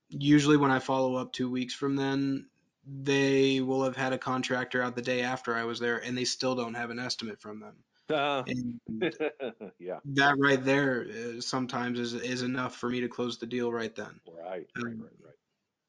[0.09, 2.49] usually, when I follow up two weeks from then,
[2.85, 6.25] they will have had a contractor out the day after I was there, and they
[6.25, 7.75] still don't have an estimate from them.
[8.09, 8.79] Uh, And
[9.79, 9.99] yeah.
[10.05, 13.93] that right there uh, sometimes is is enough for me to close the deal right
[13.95, 14.19] then.
[14.27, 14.67] Right.
[14.75, 14.97] Right.
[14.97, 15.11] Right.
[15.23, 15.33] Right.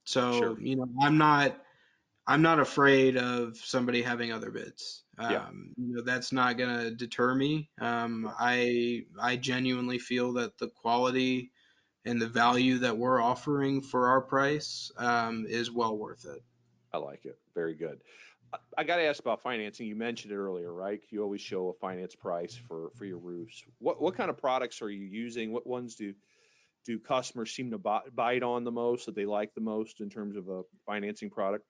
[0.05, 0.57] So Sure.
[0.59, 1.62] you know, I'm not
[2.26, 5.05] I'm not afraid of somebody having other bids.
[5.18, 5.49] Um, Yeah.
[5.76, 7.70] You know, that's not going to deter me.
[7.80, 11.53] Um, I I genuinely feel that the quality
[12.07, 16.42] and the value that we're offering for our price um, is well worth it.
[16.92, 17.38] I like it.
[17.54, 18.00] Very good.
[18.78, 19.86] I, got to ask about financing.
[19.86, 21.00] You mentioned it earlier, right?
[21.11, 23.64] You always show a finance price for for your roofs.
[23.80, 25.52] What what kind of products are you using?
[25.52, 26.14] What ones do
[26.84, 30.09] do customers seem to buy, bite on the most that they like the most in
[30.09, 31.66] terms of a financing product?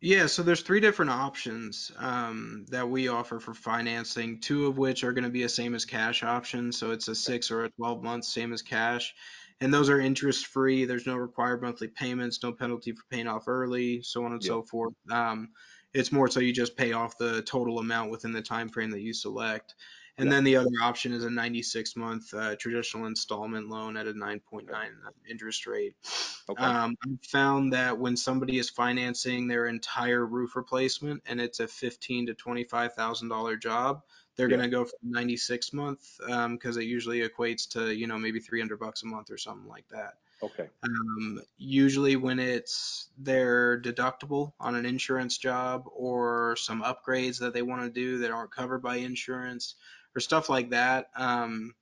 [0.00, 5.02] Yeah, so there's three different options um, that we offer for financing, two of which
[5.02, 6.70] are going to be a same as cash option.
[6.72, 9.14] So it's a six or a 12 month same as cash.
[9.60, 10.84] And those are interest free.
[10.84, 14.62] There's no required monthly payments, no penalty for paying off early, so on and so
[14.62, 14.94] forth.
[15.10, 15.52] Um,
[15.94, 19.00] it's more so you just pay off the total amount within the time frame that
[19.00, 19.74] you select.
[20.16, 20.32] And Yeah.
[20.32, 24.92] then the other option is a 96 month uh, traditional installment loan at a 9.9
[25.28, 25.94] interest rate.
[26.48, 26.72] Okay.
[26.72, 31.68] Um, I've found that when somebody is financing their entire roof replacement and it's a
[31.68, 34.02] fifteen to twenty-five thousand dollar job,
[34.38, 34.56] they're Yeah.
[34.56, 38.60] going to go for ninety-six month because it usually equates to you know maybe three
[38.60, 40.14] hundred bucks a month or something like that.
[40.42, 40.70] okay.
[40.84, 47.62] Um, usually when it's their deductible on an insurance job or some upgrades that they
[47.62, 49.74] want to do that aren't covered by insurance
[50.16, 51.10] or stuff like that.
[51.16, 51.74] Um,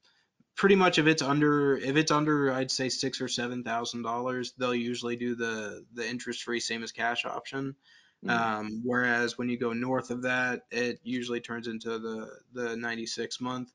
[0.57, 4.53] pretty much if it's under if it's under I'd say six or seven thousand dollars,
[4.59, 7.77] they'll usually do the the interest free same as cash option.
[8.23, 8.57] Mhm.
[8.59, 13.41] Um, whereas when you go north of that, it usually turns into the the 96
[13.41, 13.73] month.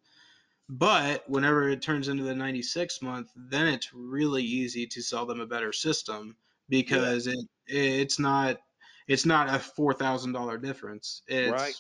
[0.70, 5.42] But whenever it turns into the 96 month, then it's really easy to sell them
[5.42, 6.38] a better system
[6.70, 8.62] because it it's not
[9.08, 11.24] it's not a four thousand dollar difference.
[11.28, 11.76] It's Right.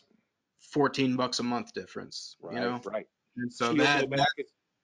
[0.59, 2.37] 14 bucks a month difference.
[2.39, 2.49] Right.
[2.49, 3.07] You know, Right.
[3.37, 4.27] and so you'll that, go that.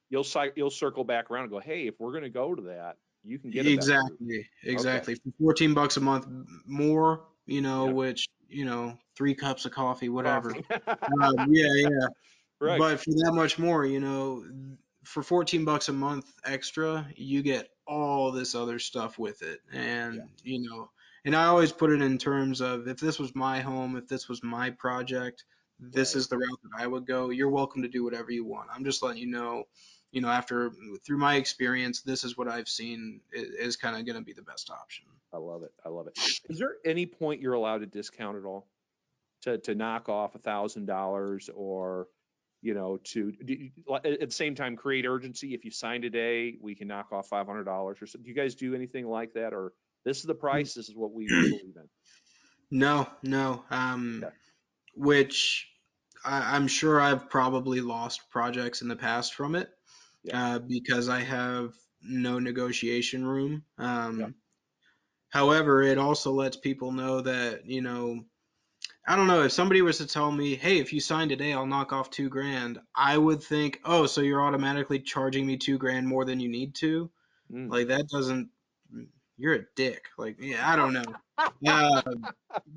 [0.09, 0.25] You'll
[0.55, 3.39] you'll circle back around and go, hey, if we're going to go to that, you
[3.39, 6.27] can get a better roof." exactly exactly for 14 bucks a month
[6.65, 7.27] more.
[7.47, 7.93] You know, Yeah.
[7.93, 10.55] which you know, three cups of coffee, whatever.
[10.55, 12.07] Um, yeah, yeah.
[12.61, 12.79] right.
[12.79, 14.45] But for that much more, you know,
[15.03, 19.59] for 14 bucks a month extra, you get all this other stuff with it.
[19.73, 20.21] And, Yeah.
[20.43, 20.89] you know,
[21.25, 24.29] and I always put it in terms of if this was my home, if this
[24.29, 25.43] was my project,
[25.79, 26.19] this Right.
[26.19, 27.29] is the route that I would go.
[27.29, 28.69] You're welcome to do whatever you want.
[28.73, 29.65] I'm just letting you know,
[30.11, 30.71] you know, after
[31.05, 34.33] through my experience, this is what I've seen i- is kind of going to be
[34.33, 35.05] the best option.
[35.33, 35.71] I love it.
[35.85, 36.17] I love it.
[36.49, 38.69] Is there any point you're allowed to discount at all?
[39.43, 42.07] To to knock off a thousand dollars or
[42.61, 43.69] you know, to do
[44.03, 45.53] at the same time create urgency.
[45.53, 48.17] If you sign today, we can knock off five hundred dollars or so.
[48.17, 49.73] Do you guys do anything like that, or
[50.03, 50.73] this is the price?
[50.73, 51.89] This is what we believe in.
[52.71, 53.63] No, no.
[53.69, 54.35] Um, Okay.
[54.95, 55.69] which
[56.25, 59.69] I, I'm sure I've probably lost projects in the past from it
[60.23, 60.55] Yeah.
[60.55, 63.63] uh, because I have no negotiation room.
[63.77, 64.27] Um, Yeah.
[65.29, 68.25] However, it also lets people know that, you know,
[69.07, 71.65] I don't know, if somebody was to tell me, hey, if you sign today, I'll
[71.65, 76.07] knock off two grand, I would think, oh, so you're automatically charging me two grand
[76.07, 77.09] more than you need to?
[77.51, 77.71] Mm.
[77.71, 78.49] Like, that doesn't,
[79.37, 80.07] you're a dick.
[80.17, 81.15] Like, yeah, I don't know.
[81.65, 82.01] Uh,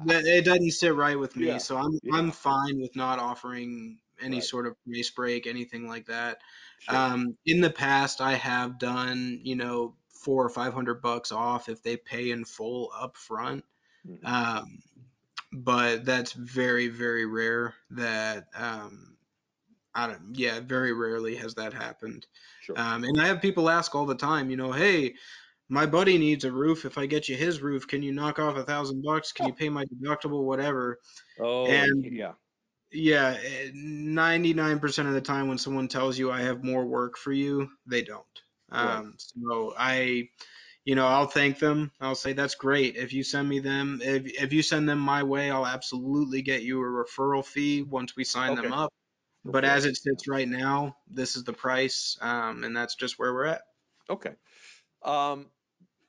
[0.06, 1.48] it doesn't sit right with me.
[1.48, 2.14] Yeah, So I'm, yeah.
[2.14, 4.44] I'm fine with not offering any Right.
[4.44, 6.40] sort of race break, anything like that.
[6.80, 6.96] Sure.
[6.96, 11.68] Um, in the past, I have done, you know, four or five hundred bucks off
[11.68, 13.64] if they pay in full up front.
[14.06, 14.24] Mhm.
[14.24, 14.82] Um,
[15.52, 19.16] but that's very, very rare that, um,
[19.94, 22.26] I don't, yeah, very rarely has that happened.
[22.62, 22.78] sure.
[22.78, 25.14] Um, and I have people ask all the time, you know, hey,
[25.68, 26.84] my buddy needs a roof.
[26.84, 29.32] If I get you his roof, can you knock off a thousand bucks?
[29.32, 30.44] Can you pay my deductible?
[30.44, 31.00] Whatever.
[31.40, 32.32] oh, and- yeah.
[32.92, 37.32] Yeah, eh, 99% of the time when someone tells you I have more work for
[37.32, 38.24] you, they don't.
[38.72, 40.28] Um, so I,
[40.84, 41.92] you know, I'll thank them.
[42.00, 42.96] I'll say that's great.
[42.96, 46.62] If you send me them, if if you send them my way, I'll absolutely get
[46.62, 48.62] you a referral fee once we sign Okay.
[48.62, 48.92] them up.
[49.44, 53.32] But as it sits right now, this is the price, um, and that's just where
[53.32, 53.62] we're at.
[54.08, 54.34] Okay.
[55.02, 55.50] Um,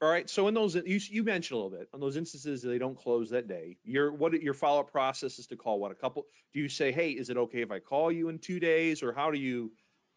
[0.01, 0.29] all right.
[0.29, 3.29] So in those, you, you mentioned a little bit on those instances they don't close
[3.29, 3.77] that day.
[3.83, 6.25] Your what your follow up process is to call what a couple.
[6.53, 9.13] Do you say, hey, is it okay if I call you in two days, or
[9.13, 9.71] how do you,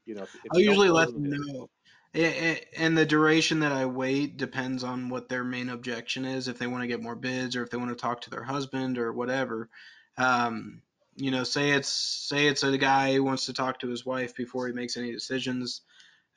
[0.07, 0.23] you know?
[0.23, 1.71] If, if don't usually let them know.
[2.15, 6.47] And the duration that I wait depends on what their main objection is.
[6.47, 8.45] If they want to get more bids, or if they want to talk to their
[8.45, 9.69] husband, or whatever.
[10.17, 10.83] Um,
[11.17, 14.35] you know, say it's say it's a guy who wants to talk to his wife
[14.35, 15.83] before he makes any decisions,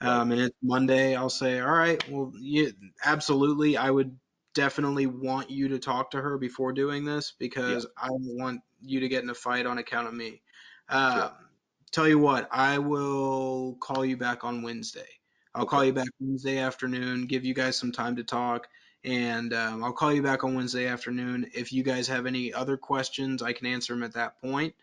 [0.01, 1.15] um, and it's Monday.
[1.15, 2.73] I'll say, all right, well, you,
[3.03, 4.17] absolutely, I would
[4.53, 8.99] definitely want you to talk to her before doing this because I don't want you
[8.99, 10.41] to get in a fight on account of me.
[10.89, 11.32] Um, Sure.
[11.91, 15.07] Tell you what, I will call you back on Wednesday.
[15.58, 18.68] I'll call you back Wednesday afternoon, give you guys some time to talk,
[19.03, 21.49] and um, I'll call you back on Wednesday afternoon.
[21.51, 24.76] If you guys have any other questions, I can answer them at that point.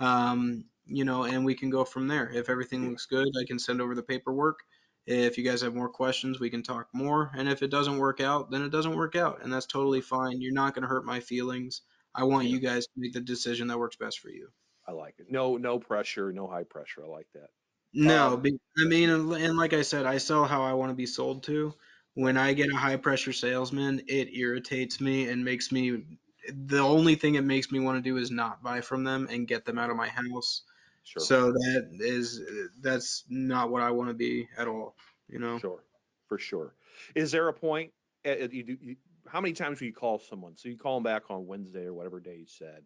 [0.00, 2.28] Um, you know, and we can go from there.
[2.34, 4.64] If everything looks good, I can send over the paperwork.
[5.06, 7.30] If you guys have more questions, we can talk more.
[7.36, 10.40] And if it doesn't work out, then it doesn't work out, and that's totally fine.
[10.40, 11.82] You're not going to hurt my feelings.
[12.16, 14.48] I want you guys to make the decision that works best for you.
[14.88, 15.26] I like it.
[15.30, 17.04] No, no pressure, no high pressure.
[17.04, 17.50] I like that.
[17.96, 20.94] No, Um, be- I mean, and like I said, I sell how I want to
[20.94, 21.74] be sold to.
[22.14, 26.04] When I get a high pressure salesman, it irritates me and makes me.
[26.52, 29.48] The only thing it makes me want to do is not buy from them and
[29.48, 30.62] get them out of my house.
[31.04, 31.22] Sure.
[31.22, 32.40] So that is
[32.80, 34.94] that's not what I want to be at all.
[35.28, 35.58] You know.
[35.58, 35.82] Sure,
[36.28, 36.74] for sure.
[37.14, 37.92] Is there a point?
[38.26, 40.56] uh, uh, you do, you, how many times will you call someone?
[40.56, 42.84] So you call them back on Wednesday or whatever day you said,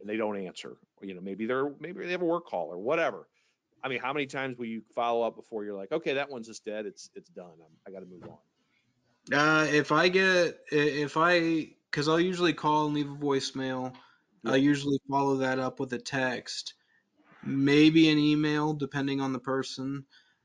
[0.00, 0.76] and they don't answer.
[1.00, 3.28] You know, maybe they're maybe they have a work call or whatever.
[3.82, 6.46] I mean, how many times will you follow up before you're like, okay, that one's
[6.46, 6.86] just dead.
[6.86, 7.46] It's it's done.
[7.46, 8.38] I'm, I got to move on.
[9.32, 13.94] Uh, if I get if I because I'll usually call and leave a voicemail.
[14.44, 14.52] Yeah.
[14.52, 16.74] I usually follow that up with a text,
[17.44, 20.04] maybe an email, depending on the person.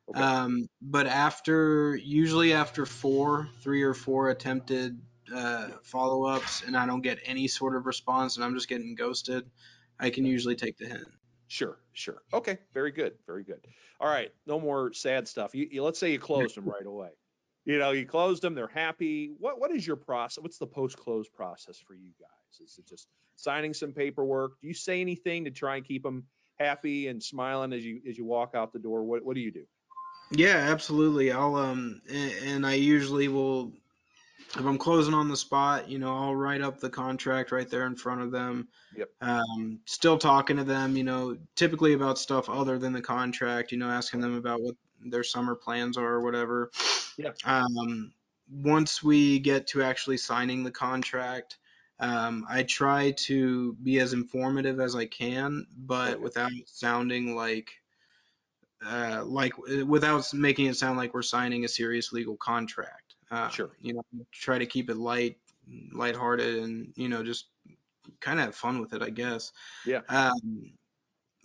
[0.09, 0.19] Okay.
[0.19, 4.99] Um, but after usually after four, three or four attempted
[5.33, 8.95] uh, follow ups, and I don't get any sort of response, and I'm just getting
[8.95, 9.49] ghosted,
[9.99, 11.07] I can usually take the hint.
[11.47, 12.23] Sure, sure.
[12.33, 13.65] Okay, very good, very good.
[13.99, 15.53] All right, no more sad stuff.
[15.53, 17.09] You, you let's say you closed them right away.
[17.65, 18.55] You know, you closed them.
[18.55, 19.33] They're happy.
[19.39, 20.41] What what is your process?
[20.41, 22.59] What's the post close process for you guys?
[22.59, 24.53] Is it just signing some paperwork?
[24.61, 26.25] Do you say anything to try and keep them
[26.59, 29.03] happy and smiling as you as you walk out the door?
[29.03, 29.65] What what do you do?
[30.31, 31.31] Yeah, absolutely.
[31.31, 33.71] I'll um and, and I usually will
[34.49, 37.85] if I'm closing on the spot, you know, I'll write up the contract right there
[37.87, 38.67] in front of them.
[38.95, 39.09] Yep.
[39.21, 43.77] Um, still talking to them, you know, typically about stuff other than the contract, you
[43.77, 46.71] know, asking them about what their summer plans are or whatever.
[47.17, 47.31] Yeah.
[47.43, 48.13] Um,
[48.49, 51.57] once we get to actually signing the contract,
[51.99, 56.23] um, I try to be as informative as I can, but Okay.
[56.23, 57.71] without sounding like
[58.85, 63.04] uh, like without making it sound like we're signing a serious legal contract.
[63.31, 63.71] Uh, Sure.
[63.79, 65.37] You know, try to keep it light,
[65.93, 67.49] lighthearted, and you know, just
[68.19, 69.51] kind of have fun with it, I guess.
[69.85, 70.01] Yeah.
[70.09, 70.77] Um,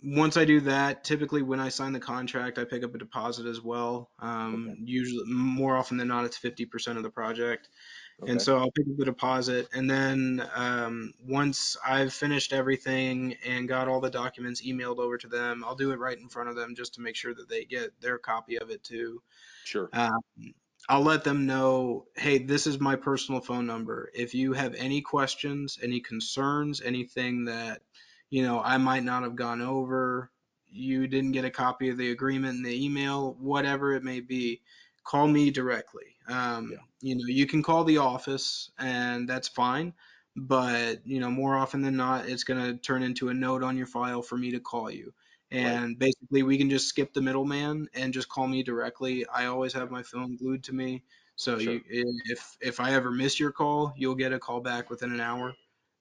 [0.03, 3.45] once I do that, typically when I sign the contract, I pick up a deposit
[3.45, 4.11] as well.
[4.19, 4.81] Um, Okay.
[4.83, 7.69] Usually, more often than not, it's fifty percent of the project.
[8.21, 8.31] Okay.
[8.31, 13.67] And so I'll pick up the deposit, and then um, once I've finished everything and
[13.67, 16.55] got all the documents emailed over to them, I'll do it right in front of
[16.55, 19.21] them just to make sure that they get their copy of it too.
[19.63, 19.89] sure.
[19.93, 20.21] Um,
[20.89, 24.11] I'll let them know, hey, this is my personal phone number.
[24.13, 27.81] If you have any questions, any concerns, anything that
[28.29, 30.31] you know I might not have gone over,
[30.67, 34.61] you didn't get a copy of the agreement in the email, whatever it may be,
[35.03, 36.15] call me directly.
[36.27, 36.77] Um, Yeah.
[37.03, 39.93] You know, you can call the office, and that's fine.
[40.35, 43.75] But you know, more often than not, it's going to turn into a note on
[43.77, 45.13] your file for me to call you.
[45.51, 49.25] And basically, we can just skip the middleman and just call me directly.
[49.27, 51.03] I always have my phone glued to me,
[51.35, 51.81] so Sure.
[51.81, 55.19] you, if if I ever miss your call, you'll get a call back within an
[55.19, 55.55] hour.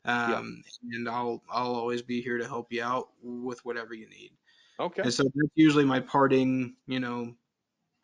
[0.04, 4.36] Um, And I'll I'll always be here to help you out with whatever you need.
[4.78, 5.04] Okay.
[5.04, 7.36] And so that's usually my parting, you know,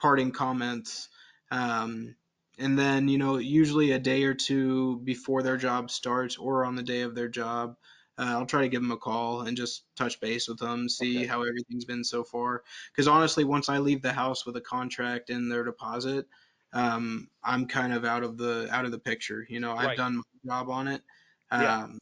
[0.01, 1.09] parting comments.
[1.51, 2.17] Um,
[2.59, 6.75] and then, you know, usually a day or two before their job starts or on
[6.75, 7.77] the day of their job,
[8.19, 11.17] uh, I'll try to give them a call and just touch base with them, see
[11.19, 11.27] Okay.
[11.27, 12.65] how everything's been so far.
[12.93, 16.27] Because honestly, once I leave the house with a contract and their deposit,
[16.73, 19.47] um, I'm kind of out of the out of the picture.
[19.49, 19.97] You know, I've Right.
[19.97, 21.03] done my job on it.
[21.55, 21.77] Yeah.
[21.85, 21.99] Um,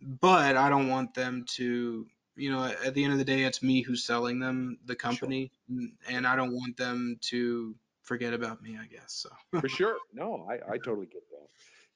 [0.00, 3.62] but I don't want them to, you know, at the end of the day, it's
[3.62, 8.62] me who's selling them the company, and- and I don't want them to forget about
[8.62, 9.12] me, I guess.
[9.14, 11.29] So for sure, no, I, I totally get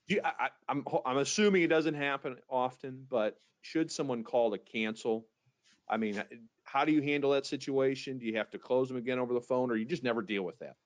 [0.07, 5.27] you, I, I'm I'm assuming it doesn't happen often, but should someone call to cancel,
[5.89, 6.23] I mean,
[6.65, 8.19] how do you handle that situation?
[8.19, 10.43] Do you have to close them again over the phone, or you just never deal
[10.43, 10.77] with that?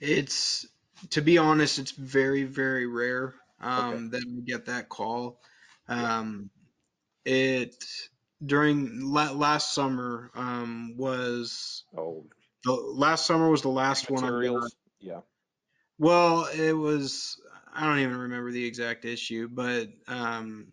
[0.00, 0.66] it's
[1.10, 4.06] to be honest, it's very very rare um, okay.
[4.08, 5.40] that we get that call.
[5.88, 6.50] Um,
[7.24, 7.84] it
[8.44, 12.26] during la- last summer um, was oh
[12.64, 14.54] the last summer was the last Materials.
[14.54, 14.72] one I got.
[15.00, 15.20] Yeah.
[15.98, 17.40] Well, it was
[17.76, 20.68] I don't even remember the exact issue, but um,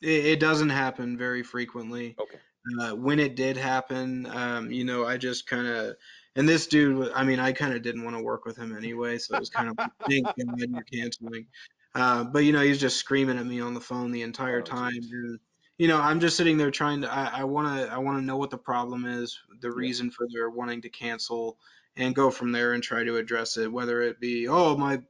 [0.00, 2.14] it, it doesn't happen very frequently.
[2.18, 2.38] Okay.
[2.80, 5.96] Uh, when it did happen, um, you know, I just kind of,
[6.36, 9.18] and this dude, I mean, I kind of didn't want to work with him anyway,
[9.18, 9.76] so it was kind of
[10.08, 11.46] thank God you're canceling.
[11.94, 14.62] Uh, but you know, he's just screaming at me on the phone the entire oh,
[14.62, 15.10] time, geez.
[15.10, 15.38] and
[15.78, 18.36] you know, I'm just sitting there trying to, I want to, I want to know
[18.36, 21.56] what the problem is, the reason for their wanting to cancel,
[21.96, 23.72] and go from there and try to address it.
[23.72, 25.00] Whether it be, oh, my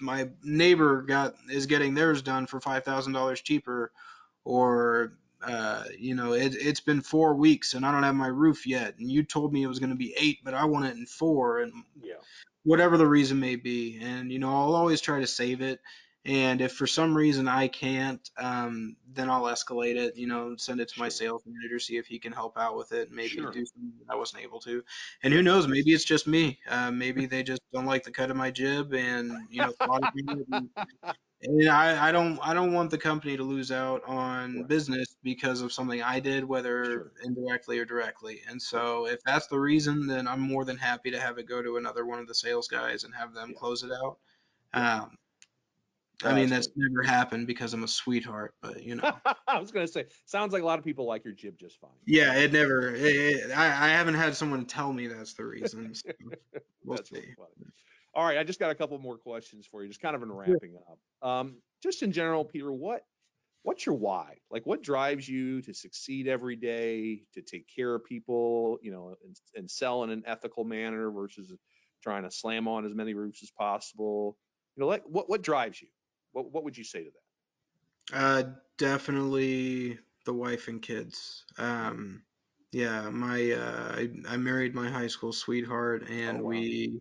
[0.00, 3.92] my neighbor got is getting theirs done for five thousand dollars cheaper,
[4.44, 8.66] or uh, you know, it, it's been four weeks and I don't have my roof
[8.66, 10.96] yet, and you told me it was going to be eight, but I want it
[10.96, 11.72] in four, and
[12.02, 12.14] yeah.
[12.64, 15.80] whatever the reason may be, and you know, I'll always try to save it.
[16.26, 20.16] And if for some reason I can't, um, then I'll escalate it.
[20.16, 22.92] You know, send it to my sales manager, see if he can help out with
[22.92, 23.50] it, maybe sure.
[23.50, 24.84] do something that I wasn't able to.
[25.22, 25.66] And who knows?
[25.66, 26.58] Maybe it's just me.
[26.68, 29.72] Uh, maybe they just don't like the cut of my jib, and you know,
[31.42, 34.68] me and I, I don't I don't want the company to lose out on right.
[34.68, 37.12] business because of something I did, whether sure.
[37.24, 38.42] indirectly or directly.
[38.48, 41.62] And so if that's the reason, then I'm more than happy to have it go
[41.62, 43.58] to another one of the sales guys and have them yeah.
[43.58, 44.18] close it out.
[44.74, 45.16] Um,
[46.24, 49.12] I mean that's never happened because I'm a sweetheart, but you know.
[49.48, 51.90] I was gonna say, sounds like a lot of people like your jib just fine.
[52.06, 52.94] Yeah, it never.
[52.94, 55.94] It, it, I, I haven't had someone tell me that's the reason.
[55.94, 56.10] So
[56.84, 57.34] we'll that's see.
[58.14, 60.32] All right, I just got a couple more questions for you, just kind of in
[60.32, 61.28] wrapping up.
[61.28, 63.02] Um, just in general, Peter, what
[63.62, 64.36] what's your why?
[64.50, 69.16] Like, what drives you to succeed every day, to take care of people, you know,
[69.24, 71.52] and, and sell in an ethical manner versus
[72.02, 74.36] trying to slam on as many roofs as possible?
[74.76, 75.88] You know, like what what drives you?
[76.32, 78.16] What what would you say to that?
[78.16, 78.42] Uh,
[78.78, 81.44] definitely the wife and kids.
[81.58, 82.22] Um,
[82.72, 86.50] yeah, my uh, I, I married my high school sweetheart, and oh, wow.
[86.50, 87.00] we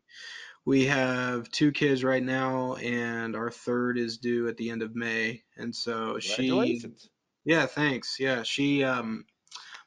[0.65, 4.95] we have two kids right now, and our third is due at the end of
[4.95, 5.43] May.
[5.57, 6.87] And so she,
[7.45, 8.17] yeah, thanks.
[8.19, 9.25] Yeah, she, um,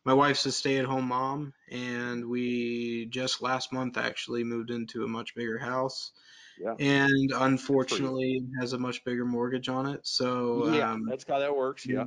[0.04, 5.34] my wife's a stay-at-home mom, and we just last month actually moved into a much
[5.34, 6.12] bigger house.
[6.60, 6.74] Yeah.
[6.78, 10.00] And unfortunately, has a much bigger mortgage on it.
[10.06, 11.86] So yeah, um, that's how that works.
[11.86, 12.04] Yeah.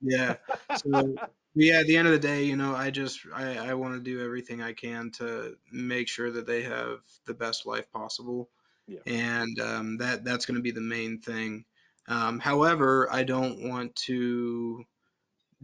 [0.00, 0.36] Yeah.
[0.76, 1.14] So
[1.54, 4.00] yeah, at the end of the day, you know, I just I, I want to
[4.00, 8.50] do everything I can to make sure that they have the best life possible,
[8.88, 8.98] yeah.
[9.06, 11.64] and um, that that's going to be the main thing.
[12.08, 14.84] Um, however, I don't want to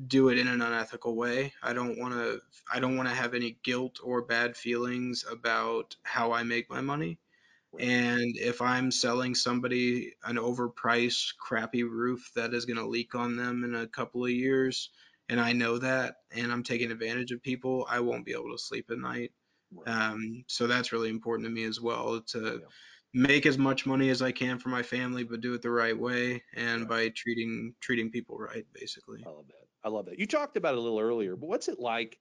[0.06, 1.52] do it in an unethical way.
[1.62, 2.40] I don't want to
[2.72, 6.80] I don't want to have any guilt or bad feelings about how I make my
[6.80, 7.18] money.
[7.78, 13.36] And if I'm selling somebody an overpriced, crappy roof that is going to leak on
[13.36, 14.90] them in a couple of years,
[15.28, 18.58] and I know that, and I'm taking advantage of people, I won't be able to
[18.58, 19.30] sleep at night.
[19.86, 22.66] Um, so that's really important to me as well to yeah.
[23.14, 25.96] make as much money as I can for my family, but do it the right
[25.96, 29.22] way and by treating treating people right, basically.
[29.24, 29.68] I love that.
[29.84, 30.18] I love that.
[30.18, 32.18] You talked about it a little earlier, but what's it like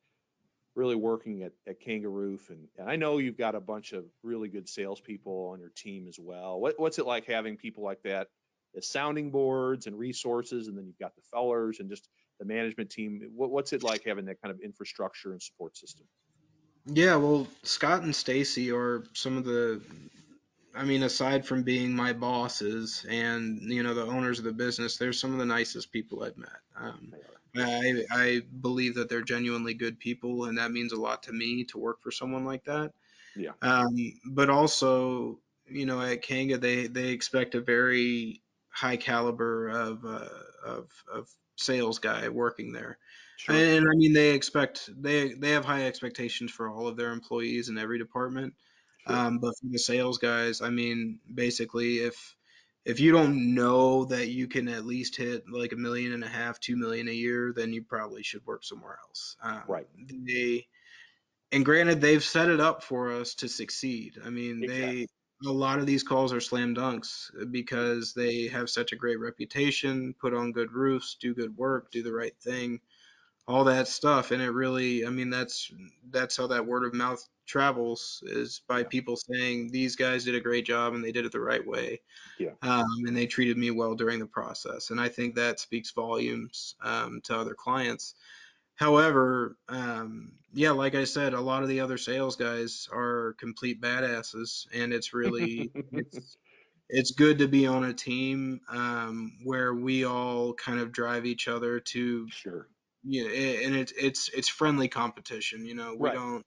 [0.79, 2.49] really working at, at KangaRoof?
[2.49, 6.07] And, and I know you've got a bunch of really good salespeople on your team
[6.07, 6.59] as well.
[6.59, 8.27] What, what's it like having people like that
[8.75, 12.07] as sounding boards and resources, and then you've got the Fellers and just
[12.39, 13.21] the management team.
[13.35, 16.05] What, what's it like having that kind of infrastructure and support system?
[16.85, 19.81] Yeah, well, Scott and Stacy are some of the
[20.75, 24.97] I mean, aside from being my bosses and you know the owners of the business,
[24.97, 26.49] they're some of the nicest people I've met.
[26.77, 27.13] Um,
[27.55, 31.63] I I believe that they're genuinely good people, and that means a lot to me
[31.65, 32.93] to work for someone like that.
[33.35, 33.51] Yeah.
[33.61, 33.95] Um,
[34.25, 40.27] but also, you know, at Kanga, they they expect a very high caliber of uh,
[40.65, 42.97] of of sales guy working there.
[43.37, 43.55] Sure.
[43.55, 47.69] And I mean, they expect they they have high expectations for all of their employees
[47.69, 48.53] in every department.
[49.07, 49.15] Sure.
[49.15, 52.35] Um, but for the sales guys, I mean, basically, if
[52.89, 56.27] if you don't know that you can at least hit like a million and a
[56.27, 59.37] half, two million a year, then you probably should work somewhere else.
[59.43, 59.87] Um, right.
[60.25, 60.65] They
[61.51, 64.17] and granted, they've set it up for us to succeed.
[64.25, 65.05] I mean, exactly.
[65.05, 65.07] they
[65.47, 70.13] a lot of these calls are slam dunks because they have such a great reputation,
[70.19, 72.81] put on good roofs, do good work, do the right thing,
[73.49, 75.71] all that stuff and it really i mean that's
[76.11, 80.39] that's how that word of mouth travels is by people saying these guys did a
[80.41, 81.99] great job and they did it the right way
[82.39, 82.53] Yeah.
[82.61, 86.75] um, and they treated me well during the process and i think that speaks volumes
[86.83, 88.15] um, to other clients
[88.75, 93.81] however um, yeah like i said a lot of the other sales guys are complete
[93.81, 96.37] badasses and it's really it's,
[96.89, 101.47] it's good to be on a team um, where we all kind of drive each
[101.47, 102.69] other to Sure.
[103.03, 103.25] Yeah,
[103.65, 105.65] and it's it's it's friendly competition.
[105.65, 106.11] You know, we Right.
[106.11, 106.45] don't.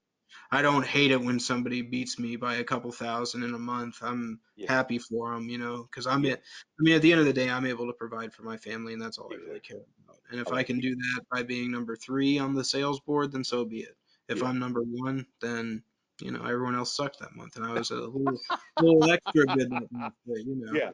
[0.51, 3.99] I don't hate it when somebody beats me by a couple thousand in a month.
[4.03, 4.69] I'm Yeah.
[4.69, 6.25] happy for them, you know, because I'm.
[6.25, 6.35] Yeah.
[6.35, 8.57] a- I mean, at the end of the day, I'm able to provide for my
[8.59, 10.21] family, and that's all I really care about.
[10.31, 13.33] And if I I can do that by being number three on the sales board,
[13.33, 13.97] then so be it.
[14.29, 14.45] If Yeah.
[14.45, 15.85] I'm number one, then
[16.21, 18.39] you know everyone else sucked that month, and I was a little,
[18.79, 20.15] little extra good that month.
[20.27, 20.93] But, you know, Yeah.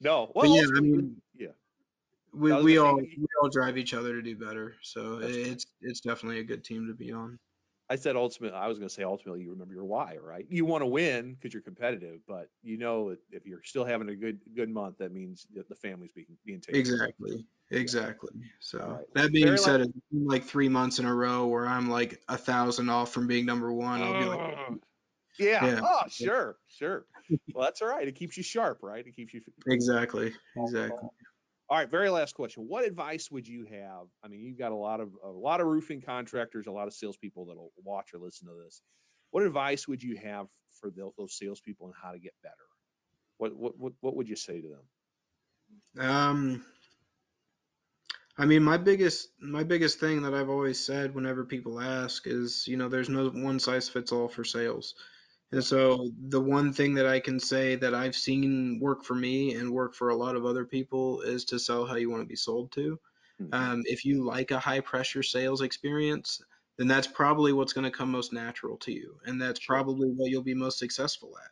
[0.00, 0.32] No.
[0.34, 1.52] Well, yeah, I mean, yeah.
[2.32, 4.74] We, we all we all drive each other to do better.
[4.82, 5.46] So That's right.
[5.46, 7.38] it's it's definitely a good team to be on.
[7.90, 10.46] I said ultimately, I was going to say ultimately, you remember your why, right?
[10.48, 14.16] You want to win because you're competitive, but you know if you're still having a
[14.16, 16.80] good good month, that means that the family's being being taken.
[16.80, 17.44] Exactly.
[17.70, 18.32] Exactly.
[18.60, 19.14] So Alright.
[19.14, 22.20] that being Very said, it's been like three months in a row where I'm like
[22.28, 24.02] a thousand off from being number one.
[24.02, 24.68] I'll be like, mm.
[24.68, 24.78] Ugh.
[25.38, 25.64] yeah.
[25.64, 25.80] Yeah.
[25.82, 27.06] Oh, sure, sure.
[27.54, 28.06] Well, that's all right.
[28.06, 29.06] It keeps you sharp, right?
[29.06, 31.08] It keeps you exactly, exactly.
[31.72, 32.68] All- right, very last question.
[32.68, 34.08] What advice would you have?
[34.22, 36.94] I mean, you've got a lot of a lot of roofing contractors, a lot of
[36.94, 38.82] salespeople that'll watch or listen to this.
[39.30, 40.48] What advice would you have
[40.80, 42.54] for tho- those salespeople on how to get better?
[43.38, 44.84] What what what, what would you say to them?
[45.98, 46.64] Um,
[48.38, 52.66] I mean, my biggest my biggest thing that I've always said whenever people ask is,
[52.68, 54.94] you know, there's no one size fits all for sales.
[55.52, 59.54] And so the one thing that I can say that I've seen work for me
[59.54, 62.26] and work for a lot of other people is to sell how you want to
[62.26, 62.98] be sold to.
[63.38, 63.52] Mhm.
[63.52, 66.40] Um, if you like a high pressure sales experience,
[66.78, 69.82] then that's probably what's going to come most natural to you, and that's Sure.
[69.82, 71.50] probably what you'll be most successful at.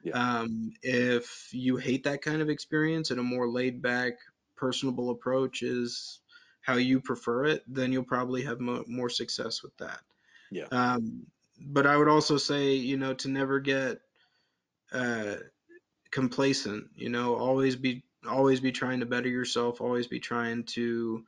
[0.00, 0.18] Yeah.
[0.18, 4.14] Um, if you hate that kind of experience and a more laid back,
[4.56, 6.20] personable approach is
[6.60, 10.02] how you prefer it, then you'll probably have mo- more success with that.
[10.50, 10.68] Yeah.
[10.70, 11.26] Um,
[11.66, 14.00] but I would also say, you know, to never get
[14.92, 15.36] uh,
[16.10, 16.90] complacent.
[16.96, 19.80] You know, always be always be trying to better yourself.
[19.80, 21.26] Always be trying to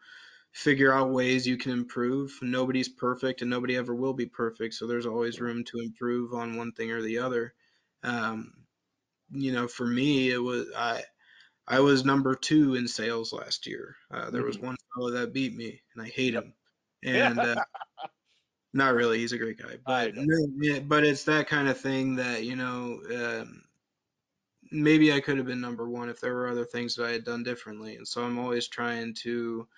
[0.53, 2.39] figure out ways you can improve.
[2.43, 4.75] Nobody's perfect, and nobody ever will be perfect.
[4.75, 7.55] So there's always room to improve on one thing or the other.
[8.05, 8.67] Um,
[9.31, 11.05] you know, for me, it was I.
[11.69, 13.97] I was number two in sales last year.
[14.11, 14.63] Uh, there was Mhm.
[14.63, 16.55] one fellow that beat me, and I hate him.
[17.05, 17.57] And uh,
[18.75, 22.45] not really, he's a great guy, but no, but it's that kind of thing that
[22.45, 23.03] you know.
[23.15, 23.65] Um,
[24.71, 27.25] maybe I could have been number one if there were other things that I had
[27.25, 27.97] done differently.
[27.97, 29.69] And so I'm always trying to,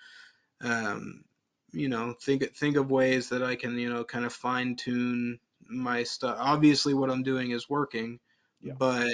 [0.63, 1.25] um,
[1.73, 5.41] you know, think think of ways that I can, you know, kind of fine tune
[5.69, 6.39] my stuff.
[6.41, 8.21] Obviously, what I'm doing is working,
[8.61, 8.77] Yeah.
[8.79, 9.11] but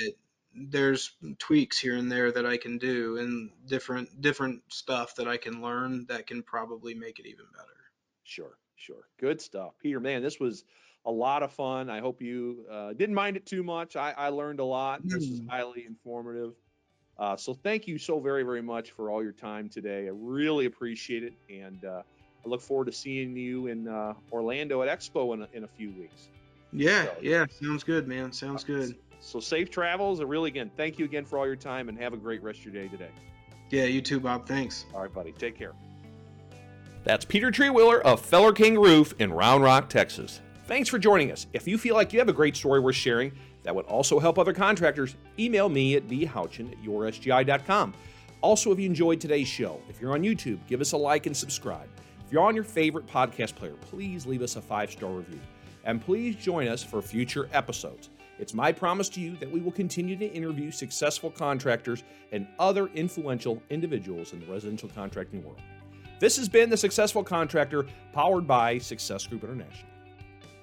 [0.54, 5.36] there's tweaks here and there that I can do, and different different stuff that I
[5.38, 7.92] can learn that can probably make it even better.
[8.24, 9.08] Sure, sure.
[9.18, 9.72] Good stuff.
[9.80, 10.64] Peter, man, this was
[11.04, 11.90] a lot of fun.
[11.90, 13.96] I hope you uh, didn't mind it too much.
[13.96, 15.00] I, I learned a lot.
[15.04, 15.48] This is Mm.
[15.50, 16.54] highly informative.
[17.18, 20.06] Uh, so thank you so very, very much for all your time today.
[20.06, 21.34] I really appreciate it.
[21.50, 22.02] And uh,
[22.44, 25.68] I look forward to seeing you in uh, Orlando at Expo in a, in a
[25.68, 26.28] few weeks.
[26.72, 28.32] Yeah, So- yeah, sounds good, man.
[28.32, 28.96] Sounds good.
[29.20, 30.20] So safe travels.
[30.20, 32.60] And really, again, thank you again for all your time and have a great rest
[32.60, 33.10] of your day today.
[33.70, 34.46] Yeah, you too, Bob.
[34.46, 34.86] Thanks.
[34.94, 35.32] All right, buddy.
[35.32, 35.72] Take care.
[37.04, 40.40] That's Peter Trierweiler of Feller KangaRoof in Round Rock, Texas.
[40.66, 41.48] Thanks for joining us.
[41.52, 43.32] If you feel like you have a great story worth sharing
[43.64, 47.94] that would also help other contractors, email me at bhouchin at yoursgi.com.
[48.40, 51.36] Also, if you enjoyed today's show, if you're on YouTube, give us a like and
[51.36, 51.88] subscribe.
[52.24, 55.40] If you're on your favorite podcast player, please leave us a five star review.
[55.84, 58.10] And please join us for future episodes.
[58.38, 62.86] It's my promise to you that we will continue to interview successful contractors and other
[62.94, 65.60] influential individuals in the residential contracting world.
[66.22, 69.90] This has been The Successful Contractor, powered by Success Group International.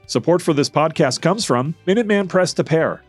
[0.05, 3.01] Support for this podcast comes from Minuteman Press Des Peres.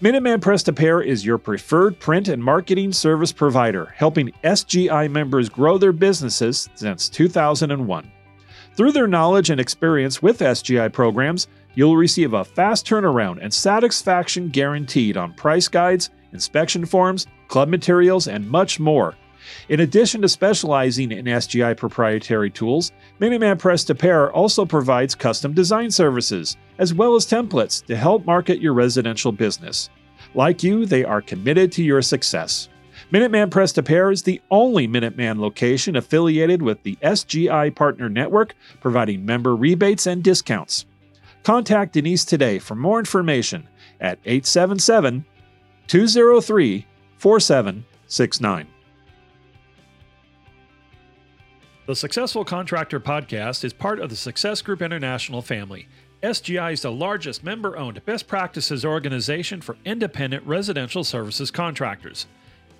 [0.00, 5.48] Minuteman Press Des Peres is your preferred print and marketing service provider, helping SGI members
[5.48, 8.12] grow their businesses since 2001.
[8.76, 14.48] Through their knowledge and experience with SGI programs, you'll receive a fast turnaround and satisfaction
[14.50, 19.16] guaranteed on price guides, inspection forms, club materials, and much more.
[19.68, 25.52] In addition to specializing in SGI proprietary tools, Minuteman Press Des Peres also provides custom
[25.52, 29.90] design services, as well as templates to help market your residential business.
[30.34, 32.68] Like you, they are committed to your success.
[33.12, 38.54] Minuteman Press Des Peres is the only Minuteman location affiliated with the SGI Partner Network,
[38.80, 40.86] providing member rebates and discounts.
[41.42, 43.68] Contact Denise today for more information
[44.00, 45.24] at 877
[45.86, 46.86] 203
[47.18, 48.66] 4769.
[51.86, 55.86] The Successful Contractor Podcast is part of the Success Group International family.
[56.20, 62.26] SGI is the largest member owned best practices organization for independent residential services contractors.